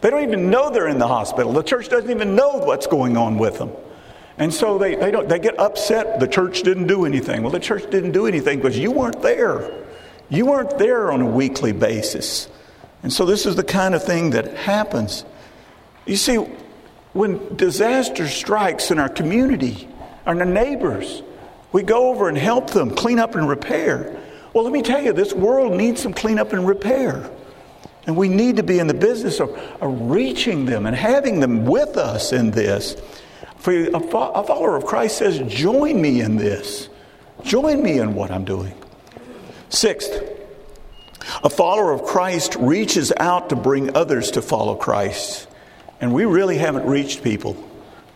They 0.00 0.10
don't 0.10 0.22
even 0.22 0.50
know 0.50 0.70
they're 0.70 0.88
in 0.88 0.98
the 0.98 1.08
hospital. 1.08 1.52
The 1.52 1.62
church 1.62 1.88
doesn't 1.88 2.10
even 2.10 2.34
know 2.34 2.58
what's 2.58 2.86
going 2.86 3.16
on 3.16 3.38
with 3.38 3.58
them. 3.58 3.70
And 4.38 4.52
so 4.52 4.78
they, 4.78 4.94
they, 4.94 5.10
don't, 5.10 5.28
they 5.28 5.38
get 5.38 5.58
upset 5.58 6.18
the 6.18 6.26
church 6.26 6.62
didn't 6.62 6.86
do 6.86 7.04
anything. 7.04 7.42
Well, 7.42 7.52
the 7.52 7.60
church 7.60 7.90
didn't 7.90 8.12
do 8.12 8.26
anything 8.26 8.58
because 8.58 8.78
you 8.78 8.90
weren't 8.90 9.20
there. 9.20 9.70
You 10.30 10.46
weren't 10.46 10.78
there 10.78 11.12
on 11.12 11.20
a 11.20 11.26
weekly 11.26 11.72
basis. 11.72 12.48
And 13.02 13.12
so 13.12 13.26
this 13.26 13.44
is 13.44 13.56
the 13.56 13.64
kind 13.64 13.94
of 13.94 14.02
thing 14.02 14.30
that 14.30 14.54
happens. 14.56 15.24
You 16.06 16.16
see, 16.16 16.36
when 17.12 17.56
disaster 17.56 18.26
strikes 18.28 18.90
in 18.90 18.98
our 18.98 19.08
community, 19.08 19.88
our 20.24 20.34
neighbors, 20.34 21.22
we 21.72 21.82
go 21.82 22.08
over 22.08 22.28
and 22.28 22.38
help 22.38 22.70
them 22.70 22.94
clean 22.94 23.18
up 23.18 23.34
and 23.34 23.48
repair. 23.48 24.18
Well, 24.54 24.64
let 24.64 24.72
me 24.72 24.82
tell 24.82 25.02
you, 25.02 25.12
this 25.12 25.34
world 25.34 25.74
needs 25.74 26.00
some 26.00 26.14
cleanup 26.14 26.52
and 26.52 26.66
repair. 26.66 27.30
And 28.06 28.16
we 28.16 28.28
need 28.28 28.56
to 28.56 28.62
be 28.62 28.78
in 28.78 28.86
the 28.86 28.94
business 28.94 29.40
of, 29.40 29.50
of 29.80 30.10
reaching 30.10 30.64
them 30.64 30.86
and 30.86 30.96
having 30.96 31.40
them 31.40 31.66
with 31.66 31.96
us 31.96 32.32
in 32.32 32.50
this. 32.50 32.96
For 33.56 33.72
a, 33.72 33.90
a 33.90 34.00
follower 34.00 34.76
of 34.76 34.86
Christ 34.86 35.18
says, 35.18 35.38
join 35.52 36.00
me 36.00 36.20
in 36.20 36.36
this. 36.36 36.88
Join 37.42 37.82
me 37.82 37.98
in 37.98 38.14
what 38.14 38.30
I'm 38.30 38.44
doing. 38.44 38.74
Sixth, 39.68 40.10
a 41.44 41.50
follower 41.50 41.92
of 41.92 42.04
Christ 42.04 42.56
reaches 42.56 43.12
out 43.18 43.50
to 43.50 43.56
bring 43.56 43.96
others 43.96 44.32
to 44.32 44.42
follow 44.42 44.74
Christ. 44.74 45.46
And 46.00 46.14
we 46.14 46.24
really 46.24 46.56
haven't 46.56 46.86
reached 46.86 47.22
people 47.22 47.56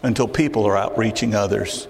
until 0.02 0.26
people 0.26 0.66
are 0.66 0.76
out 0.76 0.98
reaching 0.98 1.34
others. 1.34 1.86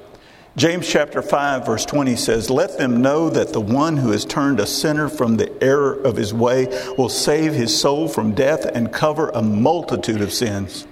James 0.56 0.86
chapter 0.86 1.20
5 1.20 1.66
verse 1.66 1.84
20 1.84 2.14
says, 2.14 2.48
"Let 2.48 2.78
them 2.78 3.02
know 3.02 3.28
that 3.28 3.52
the 3.52 3.60
one 3.60 3.96
who 3.96 4.12
has 4.12 4.24
turned 4.24 4.60
a 4.60 4.66
sinner 4.66 5.08
from 5.08 5.36
the 5.36 5.50
error 5.60 5.92
of 5.92 6.16
his 6.16 6.32
way 6.32 6.68
will 6.96 7.08
save 7.08 7.54
his 7.54 7.76
soul 7.76 8.06
from 8.06 8.34
death 8.34 8.64
and 8.72 8.92
cover 8.92 9.30
a 9.30 9.42
multitude 9.42 10.20
of 10.22 10.32
sins." 10.32 10.86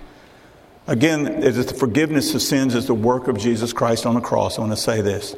Again, 0.88 1.29
it 1.29 1.57
is 1.57 1.66
the 1.66 1.75
forgiveness 1.75 2.35
of 2.35 2.42
sins 2.42 2.75
is 2.75 2.87
the 2.87 2.94
work 2.94 3.29
of 3.29 3.38
Jesus 3.38 3.72
Christ 3.72 4.05
on 4.05 4.16
the 4.16 4.20
cross. 4.20 4.59
I 4.59 4.62
want 4.62 4.72
to 4.72 4.77
say 4.77 5.01
this. 5.01 5.37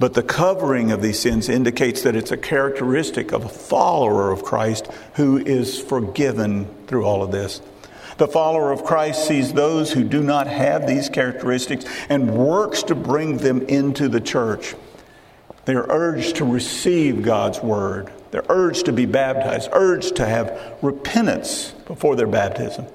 But 0.00 0.14
the 0.14 0.24
covering 0.24 0.90
of 0.90 1.00
these 1.00 1.20
sins 1.20 1.48
indicates 1.48 2.02
that 2.02 2.16
it's 2.16 2.32
a 2.32 2.36
characteristic 2.36 3.30
of 3.30 3.44
a 3.44 3.48
follower 3.48 4.32
of 4.32 4.42
Christ 4.42 4.88
who 5.12 5.38
is 5.38 5.78
forgiven 5.78 6.66
through 6.88 7.04
all 7.04 7.22
of 7.22 7.30
this. 7.30 7.60
The 8.16 8.28
follower 8.28 8.70
of 8.70 8.84
Christ 8.84 9.26
sees 9.26 9.52
those 9.52 9.92
who 9.92 10.04
do 10.04 10.22
not 10.22 10.46
have 10.46 10.86
these 10.86 11.08
characteristics 11.08 11.84
and 12.08 12.32
works 12.32 12.84
to 12.84 12.94
bring 12.94 13.38
them 13.38 13.62
into 13.62 14.08
the 14.08 14.20
church. 14.20 14.74
They 15.64 15.74
are 15.74 15.86
urged 15.88 16.36
to 16.36 16.44
receive 16.44 17.22
God's 17.22 17.60
word. 17.60 18.12
They're 18.30 18.44
urged 18.48 18.86
to 18.86 18.92
be 18.92 19.06
baptized, 19.06 19.70
urged 19.72 20.16
to 20.16 20.26
have 20.26 20.76
repentance 20.82 21.72
before 21.86 22.16
their 22.16 22.26
baptism. 22.26 22.86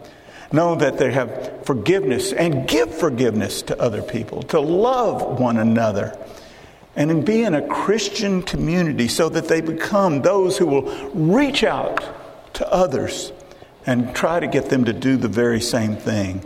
Know 0.51 0.75
that 0.75 0.97
they 0.97 1.11
have 1.11 1.65
forgiveness 1.65 2.33
and 2.33 2.67
give 2.67 2.93
forgiveness 2.93 3.61
to 3.63 3.79
other 3.79 4.01
people, 4.01 4.43
to 4.43 4.59
love 4.59 5.39
one 5.39 5.57
another, 5.57 6.17
and 6.95 7.25
be 7.25 7.43
in 7.43 7.55
a 7.55 7.67
Christian 7.67 8.41
community 8.41 9.07
so 9.07 9.29
that 9.29 9.47
they 9.47 9.61
become 9.61 10.21
those 10.21 10.57
who 10.57 10.65
will 10.65 11.09
reach 11.11 11.63
out 11.63 12.03
to 12.55 12.71
others 12.71 13.31
and 13.85 14.15
try 14.15 14.39
to 14.39 14.47
get 14.47 14.69
them 14.69 14.85
to 14.85 14.93
do 14.93 15.17
the 15.17 15.27
very 15.27 15.61
same 15.61 15.95
thing. 15.95 16.43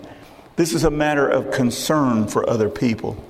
This 0.55 0.73
is 0.73 0.83
a 0.83 0.91
matter 0.91 1.27
of 1.27 1.51
concern 1.51 2.27
for 2.27 2.47
other 2.49 2.69
people. 2.69 3.23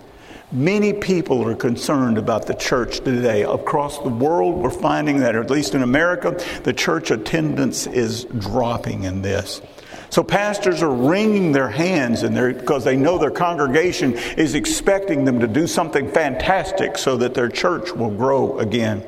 Many 0.52 0.94
people 0.94 1.48
are 1.48 1.56
concerned 1.56 2.18
about 2.20 2.46
the 2.46 2.54
church 2.54 3.00
today. 3.00 3.44
Across 3.44 4.00
the 4.00 4.10
world, 4.10 4.56
we're 4.56 4.70
finding 4.70 5.20
that, 5.22 5.36
at 5.36 5.50
least 5.50 5.74
in 5.74 5.82
America, 5.82 6.38
the 6.64 6.74
church 6.74 7.10
attendance 7.10 7.88
is 7.88 8.26
dropping 8.26 9.06
in 9.06 9.24
this. 9.24 9.62
So 10.12 10.24
pastors 10.24 10.84
are 10.84 10.94
wringing 10.94 11.54
their 11.54 11.70
hands 11.70 12.22
in 12.22 12.36
there 12.36 12.54
because 12.54 12.84
they 12.84 12.96
know 12.96 13.18
their 13.18 13.32
congregation 13.32 14.14
is 14.38 14.54
expecting 14.54 15.26
them 15.26 15.40
to 15.40 15.48
do 15.48 15.66
something 15.66 16.12
fantastic 16.12 17.00
so 17.00 17.18
that 17.18 17.34
their 17.34 17.50
church 17.50 17.92
will 17.92 18.12
grow 18.12 18.60
again. 18.60 19.04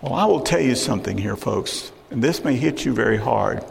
Well, 0.00 0.14
I 0.14 0.24
will 0.24 0.40
tell 0.40 0.60
you 0.60 0.74
something 0.74 1.16
here, 1.16 1.36
folks, 1.36 1.92
and 2.10 2.20
this 2.20 2.42
may 2.42 2.56
hit 2.56 2.84
you 2.84 2.92
very 2.92 3.18
hard. 3.18 3.64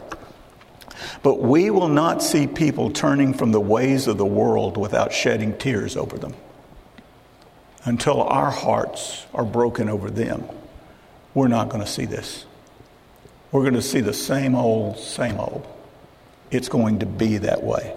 But 1.22 1.40
we 1.40 1.70
will 1.70 1.88
not 1.88 2.22
see 2.22 2.46
people 2.46 2.90
turning 2.90 3.34
from 3.34 3.52
the 3.52 3.60
ways 3.60 4.06
of 4.06 4.18
the 4.18 4.26
world 4.26 4.76
without 4.76 5.12
shedding 5.12 5.56
tears 5.56 5.96
over 5.96 6.18
them 6.18 6.34
until 7.84 8.22
our 8.22 8.50
hearts 8.50 9.26
are 9.32 9.44
broken 9.44 9.88
over 9.88 10.10
them. 10.10 10.44
We're 11.34 11.48
not 11.48 11.68
going 11.68 11.82
to 11.82 11.90
see 11.90 12.04
this. 12.04 12.44
We're 13.52 13.62
going 13.62 13.74
to 13.74 13.82
see 13.82 14.00
the 14.00 14.12
same 14.12 14.54
old, 14.54 14.98
same 14.98 15.38
old 15.38 15.66
it's 16.50 16.68
going 16.68 16.98
to 17.00 17.06
be 17.06 17.38
that 17.38 17.62
way. 17.62 17.94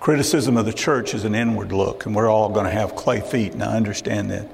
Criticism 0.00 0.56
of 0.56 0.66
the 0.66 0.72
church 0.72 1.14
is 1.14 1.24
an 1.24 1.34
inward 1.34 1.72
look, 1.72 2.06
and 2.06 2.14
we're 2.14 2.28
all 2.28 2.48
going 2.48 2.66
to 2.66 2.72
have 2.72 2.96
clay 2.96 3.20
feet, 3.20 3.52
and 3.52 3.62
I 3.62 3.76
understand 3.76 4.30
that. 4.30 4.46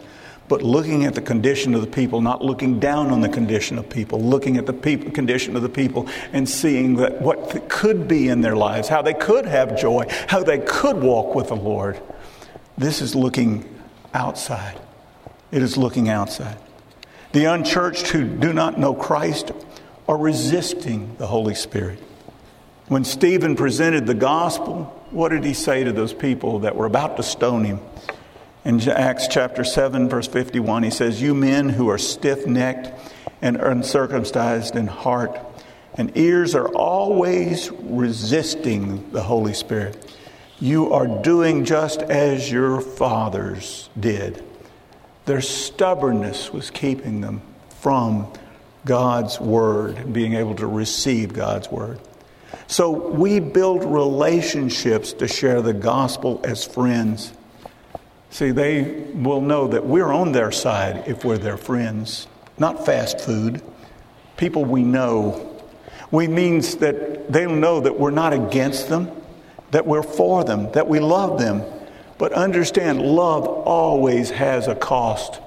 But 0.48 0.62
looking 0.62 1.04
at 1.04 1.14
the 1.14 1.20
condition 1.20 1.74
of 1.74 1.82
the 1.82 1.87
people, 1.87 2.20
not 2.22 2.42
looking 2.42 2.80
down 2.80 3.11
on 3.11 3.20
the 3.20 3.28
condition 3.28 3.78
of 3.78 3.88
people, 3.88 4.20
looking 4.20 4.56
at 4.56 4.66
the 4.66 4.72
condition 4.72 5.56
of 5.56 5.62
the 5.62 5.68
people 5.68 6.08
and 6.32 6.48
seeing 6.48 6.96
that 6.96 7.20
what 7.20 7.68
could 7.68 8.08
be 8.08 8.28
in 8.28 8.40
their 8.40 8.56
lives, 8.56 8.88
how 8.88 9.02
they 9.02 9.14
could 9.14 9.44
have 9.44 9.78
joy, 9.78 10.06
how 10.28 10.42
they 10.42 10.58
could 10.58 10.96
walk 10.96 11.34
with 11.34 11.48
the 11.48 11.56
Lord. 11.56 12.00
This 12.78 13.02
is 13.02 13.14
looking 13.14 13.68
outside. 14.14 14.80
It 15.50 15.62
is 15.62 15.76
looking 15.76 16.08
outside. 16.08 16.58
The 17.32 17.44
unchurched 17.44 18.08
who 18.08 18.24
do 18.26 18.52
not 18.54 18.78
know 18.78 18.94
Christ 18.94 19.52
are 20.08 20.16
resisting 20.16 21.14
the 21.18 21.26
Holy 21.26 21.54
Spirit. 21.54 21.98
When 22.87 23.04
Stephen 23.04 23.54
presented 23.54 24.06
the 24.06 24.14
gospel, 24.14 24.84
what 25.11 25.28
did 25.28 25.44
he 25.44 25.52
say 25.52 25.84
to 25.84 25.92
those 25.92 26.14
people 26.14 26.61
that 26.61 26.74
were 26.74 26.87
about 26.87 27.18
to 27.18 27.22
stone 27.22 27.64
him? 27.64 27.80
In 28.64 28.81
Acts 28.88 29.29
chapter 29.29 29.64
7, 29.64 30.09
verse 30.09 30.27
51, 30.27 30.83
he 30.83 30.90
says, 30.90 31.23
You 31.23 31.35
men 31.35 31.68
who 31.68 31.88
are 31.88 31.99
stiff 31.99 32.47
necked 32.47 32.92
and 33.40 33.57
uncircumcised 33.57 34.77
in 34.77 34.87
heart 34.87 35.38
and 35.99 36.16
ears 36.16 36.55
are 36.55 36.68
always 36.68 37.71
resisting 37.73 39.11
the 39.11 39.23
Holy 39.23 39.53
Spirit. 39.53 40.14
You 40.61 40.92
are 40.92 41.09
doing 41.23 41.64
just 41.64 42.03
as 42.03 42.51
your 42.51 42.81
fathers 42.81 43.90
did. 43.99 44.44
Their 45.27 45.40
stubbornness 45.40 46.53
was 46.53 46.71
keeping 46.71 47.21
them 47.21 47.42
from 47.81 48.33
God's 48.85 49.40
word, 49.40 50.12
being 50.12 50.35
able 50.35 50.55
to 50.55 50.66
receive 50.68 51.33
God's 51.33 51.68
word. 51.71 51.99
So 52.68 52.90
we 52.90 53.40
build 53.40 53.85
relationships 53.85 55.12
to 55.14 55.27
share 55.27 55.62
the 55.62 55.75
gospel 55.75 56.40
as 56.44 56.64
friends. 56.64 57.33
See, 58.30 58.50
they 58.50 59.06
will 59.14 59.40
know 59.40 59.68
that 59.68 59.86
we're 59.86 60.12
on 60.12 60.32
their 60.32 60.52
side 60.52 61.04
if 61.06 61.24
we're 61.24 61.38
their 61.38 61.56
friends, 61.56 62.26
not 62.58 62.84
fast 62.84 63.20
food. 63.20 63.62
People 64.36 64.64
we 64.64 64.82
know. 64.82 65.62
We 66.10 66.28
means 66.28 66.76
that 66.76 67.32
they'll 67.32 67.54
know 67.54 67.80
that 67.80 67.98
we're 67.98 68.10
not 68.10 68.32
against 68.32 68.88
them, 68.88 69.10
that 69.70 69.86
we're 69.86 70.02
for 70.02 70.44
them, 70.44 70.70
that 70.72 70.88
we 70.88 71.00
love 71.00 71.38
them. 71.38 71.62
But 72.18 72.32
understand, 72.32 73.00
love 73.00 73.46
always 73.46 74.30
has 74.30 74.68
a 74.68 74.74
cost. 74.74 75.40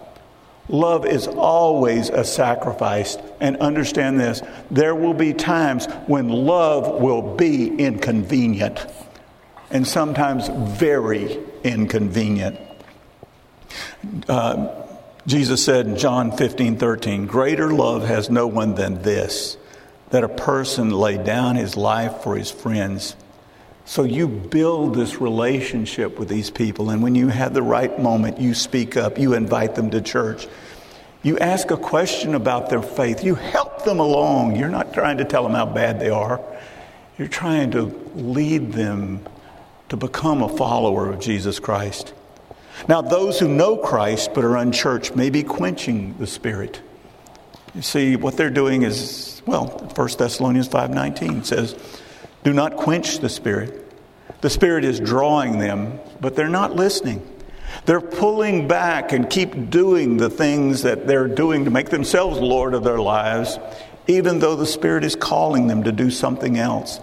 Love 0.68 1.06
is 1.06 1.28
always 1.28 2.10
a 2.10 2.24
sacrifice. 2.24 3.18
And 3.40 3.58
understand 3.58 4.20
this 4.20 4.42
there 4.70 4.96
will 4.96 5.14
be 5.14 5.34
times 5.34 5.86
when 6.08 6.30
love 6.30 7.02
will 7.02 7.36
be 7.36 7.76
inconvenient, 7.76 8.86
and 9.70 9.88
sometimes 9.88 10.48
very 10.80 11.40
inconvenient. 11.64 12.60
Uh, 14.28 14.70
Jesus 15.28 15.64
said 15.64 15.86
in 15.86 15.98
John 15.98 16.36
15 16.36 16.78
13, 16.78 17.28
Greater 17.28 17.72
love 17.72 18.04
has 18.04 18.30
no 18.30 18.48
one 18.48 18.76
than 18.76 19.02
this, 19.04 19.58
that 20.10 20.24
a 20.24 20.30
person 20.30 20.90
lay 20.90 21.18
down 21.18 21.56
his 21.56 21.78
life 21.78 22.24
for 22.24 22.36
his 22.36 22.50
friends. 22.50 23.16
So 23.86 24.04
you 24.04 24.28
build 24.28 24.96
this 24.96 25.20
relationship 25.20 26.18
with 26.18 26.30
these 26.30 26.50
people, 26.50 26.90
and 26.90 27.04
when 27.04 27.16
you 27.16 27.28
have 27.28 27.54
the 27.54 27.62
right 27.62 28.00
moment, 28.00 28.40
you 28.40 28.54
speak 28.54 28.98
up, 28.98 29.20
you 29.20 29.34
invite 29.34 29.76
them 29.76 29.92
to 29.92 30.02
church. 30.02 30.48
You 31.24 31.38
ask 31.38 31.70
a 31.70 31.78
question 31.78 32.34
about 32.34 32.70
their 32.70 32.82
faith. 32.82 33.24
You 33.24 33.36
help 33.36 33.86
them 33.86 34.00
along. 34.00 34.56
You're 34.56 34.70
not 34.70 34.94
trying 34.94 35.18
to 35.18 35.26
tell 35.26 35.44
them 35.44 35.54
how 35.54 35.68
bad 35.68 36.00
they 36.00 36.10
are. 36.10 36.42
You're 37.18 37.28
trying 37.28 37.72
to 37.72 37.84
lead 38.16 38.72
them 38.74 39.24
to 39.90 39.98
become 39.98 40.42
a 40.42 40.50
follower 40.50 41.12
of 41.12 41.20
Jesus 41.20 41.60
Christ. 41.60 42.14
Now, 42.88 43.02
those 43.02 43.40
who 43.40 43.48
know 43.48 43.78
Christ 43.78 44.32
but 44.34 44.44
are 44.44 44.58
unchurched 44.58 45.16
may 45.16 45.30
be 45.30 45.44
quenching 45.44 46.18
the 46.18 46.28
Spirit. 46.28 46.82
You 47.76 47.82
see, 47.82 48.16
what 48.16 48.38
they're 48.38 48.50
doing 48.50 48.84
is, 48.84 49.42
well, 49.46 49.68
1 49.96 50.10
Thessalonians 50.18 50.68
5.19 50.68 51.46
says, 51.46 51.76
do 52.44 52.54
not 52.54 52.76
quench 52.76 53.20
the 53.20 53.30
Spirit. 53.30 53.78
The 54.42 54.50
Spirit 54.50 54.84
is 54.84 55.00
drawing 55.00 55.60
them, 55.60 56.00
but 56.20 56.36
they're 56.36 56.50
not 56.50 56.76
listening. 56.76 57.28
They're 57.86 58.02
pulling 58.02 58.68
back 58.68 59.12
and 59.12 59.30
keep 59.30 59.70
doing 59.70 60.18
the 60.18 60.30
things 60.30 60.82
that 60.84 61.08
they're 61.08 61.28
doing 61.28 61.66
to 61.66 61.72
make 61.72 61.90
themselves 61.90 62.40
Lord 62.40 62.74
of 62.74 62.84
their 62.84 63.00
lives, 63.00 63.60
even 64.08 64.40
though 64.40 64.56
the 64.56 64.66
Spirit 64.66 65.04
is 65.04 65.16
calling 65.16 65.68
them 65.68 65.84
to 65.84 65.92
do 65.92 66.10
something 66.10 66.58
else. 66.58 67.00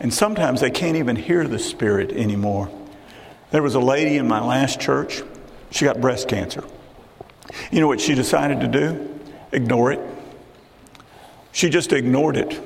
And 0.00 0.12
sometimes 0.12 0.60
they 0.60 0.70
can't 0.70 0.96
even 0.96 1.16
hear 1.16 1.46
the 1.46 1.58
Spirit 1.58 2.10
anymore. 2.12 2.70
There 3.50 3.62
was 3.62 3.74
a 3.74 3.80
lady 3.80 4.16
in 4.16 4.28
my 4.28 4.40
last 4.40 4.80
church, 4.80 5.22
she 5.70 5.84
got 5.84 6.00
breast 6.00 6.28
cancer. 6.28 6.64
You 7.70 7.80
know 7.80 7.88
what 7.88 8.00
she 8.00 8.14
decided 8.14 8.60
to 8.60 8.68
do? 8.68 9.20
Ignore 9.52 9.92
it. 9.92 10.00
She 11.52 11.68
just 11.68 11.92
ignored 11.92 12.36
it. 12.36 12.60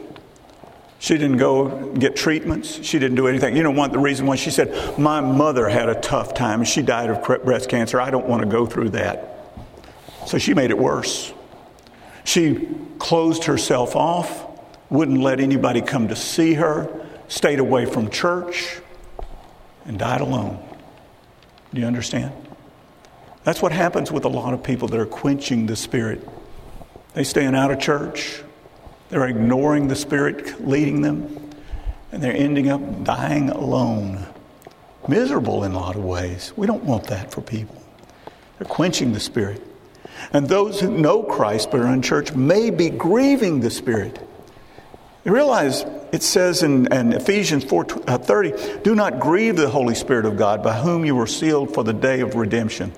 She 0.98 1.18
didn't 1.18 1.36
go 1.36 1.92
get 1.92 2.16
treatments. 2.16 2.82
She 2.82 2.98
didn't 2.98 3.16
do 3.16 3.28
anything. 3.28 3.56
You 3.56 3.62
know 3.62 3.70
what? 3.70 3.92
The 3.92 3.98
reason 3.98 4.26
why 4.26 4.36
she 4.36 4.50
said, 4.50 4.98
My 4.98 5.20
mother 5.20 5.68
had 5.68 5.88
a 5.88 6.00
tough 6.00 6.34
time 6.34 6.64
she 6.64 6.82
died 6.82 7.10
of 7.10 7.22
breast 7.44 7.68
cancer. 7.68 8.00
I 8.00 8.10
don't 8.10 8.26
want 8.26 8.42
to 8.42 8.48
go 8.48 8.64
through 8.66 8.90
that. 8.90 9.30
So 10.26 10.38
she 10.38 10.54
made 10.54 10.70
it 10.70 10.78
worse. 10.78 11.32
She 12.24 12.68
closed 12.98 13.44
herself 13.44 13.94
off, 13.94 14.46
wouldn't 14.90 15.20
let 15.20 15.40
anybody 15.40 15.82
come 15.82 16.08
to 16.08 16.16
see 16.16 16.54
her, 16.54 16.88
stayed 17.28 17.58
away 17.58 17.84
from 17.84 18.08
church, 18.08 18.80
and 19.84 19.98
died 19.98 20.22
alone. 20.22 20.58
Do 21.74 21.80
you 21.80 21.86
understand? 21.88 22.32
That's 23.42 23.60
what 23.60 23.72
happens 23.72 24.12
with 24.12 24.24
a 24.24 24.28
lot 24.28 24.54
of 24.54 24.62
people 24.62 24.86
that 24.88 25.00
are 25.00 25.06
quenching 25.06 25.66
the 25.66 25.74
Spirit. 25.74 26.26
They're 27.14 27.24
staying 27.24 27.56
out 27.56 27.72
of 27.72 27.80
church, 27.80 28.42
they're 29.08 29.26
ignoring 29.26 29.88
the 29.88 29.96
Spirit 29.96 30.66
leading 30.66 31.02
them, 31.02 31.50
and 32.12 32.22
they're 32.22 32.34
ending 32.34 32.70
up 32.70 33.04
dying 33.04 33.50
alone. 33.50 34.24
Miserable 35.08 35.64
in 35.64 35.72
a 35.72 35.78
lot 35.78 35.96
of 35.96 36.04
ways. 36.04 36.52
We 36.56 36.66
don't 36.66 36.84
want 36.84 37.08
that 37.08 37.32
for 37.32 37.42
people. 37.42 37.82
They're 38.58 38.68
quenching 38.68 39.12
the 39.12 39.20
Spirit. 39.20 39.60
And 40.32 40.48
those 40.48 40.80
who 40.80 40.96
know 40.96 41.24
Christ 41.24 41.72
but 41.72 41.80
are 41.80 41.92
in 41.92 42.02
church 42.02 42.32
may 42.32 42.70
be 42.70 42.88
grieving 42.88 43.60
the 43.60 43.70
Spirit. 43.70 44.18
You 45.24 45.32
realize 45.32 45.84
it 46.12 46.22
says 46.22 46.62
in, 46.62 46.92
in 46.92 47.12
Ephesians 47.12 47.64
4:30, 47.64 48.52
uh, 48.52 48.78
"Do 48.82 48.94
not 48.94 49.20
grieve 49.20 49.56
the 49.56 49.68
Holy 49.68 49.94
Spirit 49.94 50.26
of 50.26 50.36
God, 50.36 50.62
by 50.62 50.74
whom 50.74 51.04
you 51.04 51.16
were 51.16 51.26
sealed 51.26 51.72
for 51.72 51.82
the 51.82 51.94
day 51.94 52.20
of 52.20 52.34
redemption." 52.34 52.92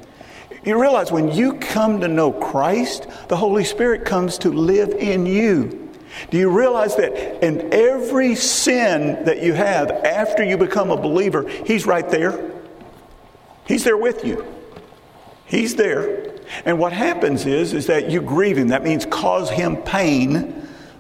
You 0.65 0.81
realize 0.81 1.13
when 1.13 1.31
you 1.31 1.55
come 1.55 2.01
to 2.01 2.09
know 2.09 2.33
Christ, 2.33 3.07
the 3.29 3.37
Holy 3.37 3.63
Spirit 3.63 4.05
comes 4.05 4.39
to 4.39 4.51
live 4.51 4.91
in 4.91 5.25
you. 5.25 5.89
Do 6.31 6.39
you 6.39 6.51
realize 6.51 6.97
that 6.97 7.45
in 7.45 7.73
every 7.73 8.35
sin 8.35 9.25
that 9.25 9.43
you 9.43 9.53
have 9.53 9.91
after 9.91 10.43
you 10.43 10.57
become 10.57 10.91
a 10.91 10.97
believer, 10.97 11.49
He's 11.65 11.87
right 11.87 12.09
there? 12.09 12.51
He's 13.69 13.85
there 13.85 13.97
with 13.97 14.25
you. 14.25 14.45
He's 15.45 15.77
there. 15.77 16.35
And 16.65 16.79
what 16.79 16.93
happens 16.93 17.47
is, 17.47 17.73
is 17.73 17.87
that 17.87 18.11
you 18.11 18.21
grieve 18.21 18.59
him. 18.59 18.69
That 18.69 18.85
means 18.85 19.05
cause 19.07 19.51
him 19.51 19.77
pain 19.77 20.56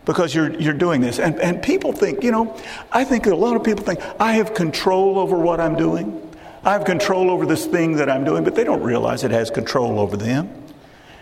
because 0.06 0.34
you're, 0.34 0.54
you're 0.58 0.72
doing 0.72 1.02
this. 1.02 1.18
And, 1.18 1.38
and 1.40 1.60
people 1.60 1.92
think, 1.92 2.22
you 2.24 2.30
know, 2.30 2.58
I 2.90 3.04
think 3.04 3.26
a 3.26 3.34
lot 3.34 3.56
of 3.56 3.64
people 3.64 3.84
think, 3.84 4.00
I 4.18 4.34
have 4.34 4.54
control 4.54 5.18
over 5.18 5.36
what 5.36 5.60
I'm 5.60 5.76
doing. 5.76 6.22
I 6.64 6.72
have 6.72 6.84
control 6.84 7.30
over 7.30 7.44
this 7.44 7.66
thing 7.66 7.96
that 7.96 8.08
I'm 8.08 8.24
doing, 8.24 8.42
but 8.44 8.54
they 8.54 8.64
don't 8.64 8.82
realize 8.82 9.24
it 9.24 9.30
has 9.32 9.50
control 9.50 10.00
over 10.00 10.16
them. 10.16 10.62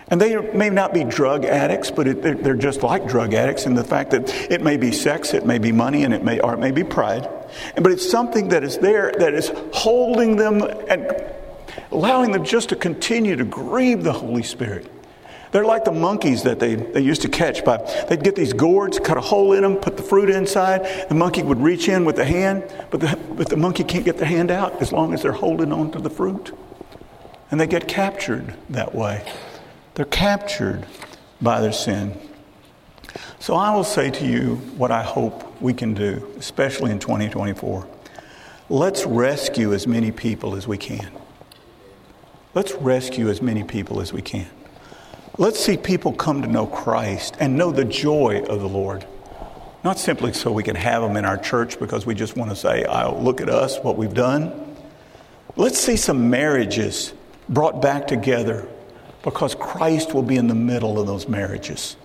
And 0.08 0.20
they 0.20 0.36
may 0.52 0.68
not 0.68 0.92
be 0.92 1.02
drug 1.02 1.46
addicts, 1.46 1.90
but 1.90 2.06
it, 2.06 2.22
they're, 2.42 2.54
just 2.54 2.82
like 2.82 3.08
drug 3.08 3.32
addicts 3.32 3.64
in 3.64 3.74
the 3.74 3.82
fact 3.82 4.10
that 4.10 4.28
it 4.50 4.60
may 4.60 4.76
be 4.76 4.92
sex, 4.92 5.32
it 5.32 5.46
may 5.46 5.58
be 5.58 5.72
money, 5.72 6.04
and 6.04 6.12
it 6.12 6.22
may, 6.22 6.40
or 6.40 6.52
it 6.52 6.58
may 6.58 6.70
be 6.70 6.84
pride. 6.84 7.26
But 7.74 7.90
it's 7.90 8.08
something 8.08 8.48
that 8.48 8.62
is 8.62 8.78
there 8.78 9.12
that 9.18 9.32
is 9.32 9.50
holding 9.72 10.36
them 10.36 10.62
and 10.62 11.10
allowing 11.90 12.32
them 12.32 12.44
just 12.44 12.68
to 12.68 12.76
continue 12.76 13.34
to 13.34 13.44
grieve 13.44 14.04
the 14.04 14.12
Holy 14.12 14.42
Spirit. 14.42 14.90
They're 15.54 15.64
like 15.64 15.84
the 15.84 15.92
monkeys 15.92 16.42
that 16.42 16.58
they, 16.58 16.74
they 16.74 17.00
used 17.00 17.22
to 17.22 17.28
catch 17.28 17.64
by 17.64 17.76
they'd 18.08 18.24
get 18.24 18.34
these 18.34 18.52
gourds, 18.52 18.98
cut 18.98 19.16
a 19.16 19.20
hole 19.20 19.52
in 19.52 19.62
them, 19.62 19.76
put 19.76 19.96
the 19.96 20.02
fruit 20.02 20.28
inside. 20.28 21.08
The 21.08 21.14
monkey 21.14 21.44
would 21.44 21.60
reach 21.60 21.88
in 21.88 22.04
with 22.04 22.16
the 22.16 22.24
hand, 22.24 22.64
but 22.90 22.98
the, 22.98 23.16
but 23.36 23.48
the 23.48 23.56
monkey 23.56 23.84
can't 23.84 24.04
get 24.04 24.18
the 24.18 24.26
hand 24.26 24.50
out 24.50 24.82
as 24.82 24.90
long 24.90 25.14
as 25.14 25.22
they're 25.22 25.30
holding 25.30 25.72
on 25.72 25.92
to 25.92 26.00
the 26.00 26.10
fruit. 26.10 26.50
And 27.52 27.60
they 27.60 27.68
get 27.68 27.86
captured 27.86 28.56
that 28.70 28.96
way. 28.96 29.24
They're 29.94 30.06
captured 30.06 30.86
by 31.40 31.60
their 31.60 31.72
sin. 31.72 32.18
So 33.38 33.54
I 33.54 33.72
will 33.72 33.84
say 33.84 34.10
to 34.10 34.26
you 34.26 34.56
what 34.76 34.90
I 34.90 35.04
hope 35.04 35.62
we 35.62 35.72
can 35.72 35.94
do, 35.94 36.34
especially 36.36 36.90
in 36.90 36.98
2024. 36.98 37.86
Let's 38.70 39.06
rescue 39.06 39.72
as 39.72 39.86
many 39.86 40.10
people 40.10 40.56
as 40.56 40.66
we 40.66 40.78
can. 40.78 41.12
Let's 42.54 42.72
rescue 42.72 43.30
as 43.30 43.40
many 43.40 43.62
people 43.62 44.00
as 44.00 44.12
we 44.12 44.20
can. 44.20 44.48
Let's 45.36 45.58
see 45.58 45.76
people 45.76 46.12
come 46.12 46.42
to 46.42 46.48
know 46.48 46.66
Christ 46.66 47.36
and 47.40 47.58
know 47.58 47.72
the 47.72 47.84
joy 47.84 48.44
of 48.44 48.60
the 48.60 48.68
Lord. 48.68 49.04
Not 49.82 49.98
simply 49.98 50.32
so 50.32 50.52
we 50.52 50.62
can 50.62 50.76
have 50.76 51.02
them 51.02 51.16
in 51.16 51.24
our 51.24 51.36
church 51.36 51.80
because 51.80 52.06
we 52.06 52.14
just 52.14 52.36
want 52.36 52.50
to 52.50 52.56
say, 52.56 52.84
oh, 52.84 53.18
look 53.20 53.40
at 53.40 53.48
us, 53.48 53.78
what 53.80 53.96
we've 53.96 54.14
done. 54.14 54.76
Let's 55.56 55.78
see 55.80 55.96
some 55.96 56.30
marriages 56.30 57.12
brought 57.48 57.82
back 57.82 58.06
together 58.06 58.68
because 59.24 59.56
Christ 59.56 60.14
will 60.14 60.22
be 60.22 60.36
in 60.36 60.46
the 60.46 60.54
middle 60.54 61.00
of 61.00 61.08
those 61.08 61.28
marriages. 61.28 61.96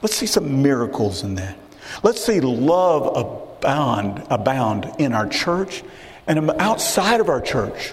Let's 0.00 0.16
see 0.16 0.26
some 0.26 0.62
miracles 0.62 1.22
in 1.22 1.34
that. 1.34 1.58
Let's 2.02 2.24
see 2.24 2.40
love 2.40 3.14
abound, 3.14 4.26
abound 4.30 4.90
in 4.98 5.12
our 5.12 5.28
church 5.28 5.82
and 6.26 6.50
outside 6.52 7.20
of 7.20 7.28
our 7.28 7.42
church 7.42 7.92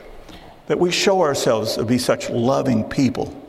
that 0.68 0.80
we 0.80 0.92
show 0.92 1.22
ourselves 1.22 1.76
to 1.76 1.84
be 1.84 1.98
such 1.98 2.30
loving 2.30 2.86
people. 2.86 3.44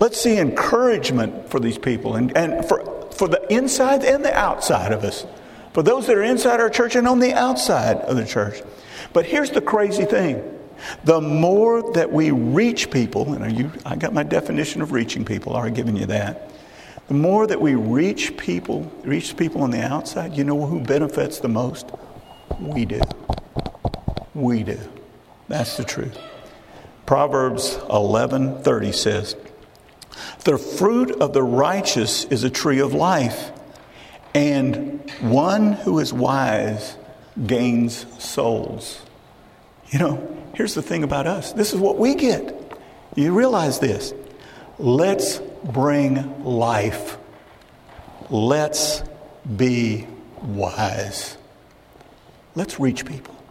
Let's 0.00 0.20
see 0.20 0.38
encouragement 0.38 1.48
for 1.50 1.60
these 1.60 1.78
people 1.78 2.16
and, 2.16 2.36
and 2.36 2.64
for, 2.64 3.10
for 3.12 3.28
the 3.28 3.52
inside 3.52 4.04
and 4.04 4.24
the 4.24 4.34
outside 4.36 4.92
of 4.92 5.04
us, 5.04 5.26
for 5.72 5.82
those 5.82 6.06
that 6.06 6.16
are 6.16 6.22
inside 6.22 6.60
our 6.60 6.70
church 6.70 6.96
and 6.96 7.06
on 7.06 7.18
the 7.18 7.32
outside 7.34 7.98
of 7.98 8.16
the 8.16 8.26
church. 8.26 8.62
But 9.12 9.26
here's 9.26 9.50
the 9.50 9.60
crazy 9.60 10.04
thing 10.04 10.48
the 11.04 11.20
more 11.20 11.92
that 11.92 12.10
we 12.10 12.30
reach 12.30 12.90
people, 12.90 13.34
and 13.34 13.56
you, 13.56 13.70
I 13.86 13.96
got 13.96 14.12
my 14.12 14.24
definition 14.24 14.82
of 14.82 14.92
reaching 14.92 15.24
people, 15.24 15.56
I've 15.56 15.74
given 15.74 15.96
you 15.96 16.06
that. 16.06 16.50
The 17.08 17.14
more 17.14 17.46
that 17.46 17.60
we 17.60 17.74
reach 17.74 18.36
people, 18.36 18.90
reach 19.04 19.36
people 19.36 19.62
on 19.62 19.70
the 19.70 19.82
outside, 19.82 20.36
you 20.36 20.44
know 20.44 20.66
who 20.66 20.80
benefits 20.80 21.40
the 21.40 21.48
most? 21.48 21.90
We 22.58 22.84
do. 22.84 23.00
We 24.34 24.62
do. 24.62 24.78
That's 25.48 25.76
the 25.76 25.84
truth. 25.84 26.18
Proverbs 27.06 27.76
11:30 27.90 28.94
says, 28.94 29.36
"The 30.44 30.58
fruit 30.58 31.10
of 31.20 31.32
the 31.32 31.42
righteous 31.42 32.24
is 32.24 32.44
a 32.44 32.50
tree 32.50 32.80
of 32.80 32.94
life, 32.94 33.52
and 34.34 35.00
one 35.20 35.72
who 35.72 35.98
is 35.98 36.12
wise 36.12 36.96
gains 37.46 38.06
souls." 38.18 39.00
You 39.90 39.98
know, 39.98 40.28
here's 40.54 40.74
the 40.74 40.82
thing 40.82 41.02
about 41.02 41.26
us. 41.26 41.52
This 41.52 41.72
is 41.72 41.80
what 41.80 41.98
we 41.98 42.14
get. 42.14 42.58
You 43.14 43.32
realize 43.34 43.78
this. 43.78 44.14
Let's 44.78 45.40
bring 45.64 46.44
life. 46.44 47.18
Let's 48.30 49.02
be 49.56 50.06
wise. 50.42 51.36
Let's 52.54 52.80
reach 52.80 53.04
people. 53.04 53.31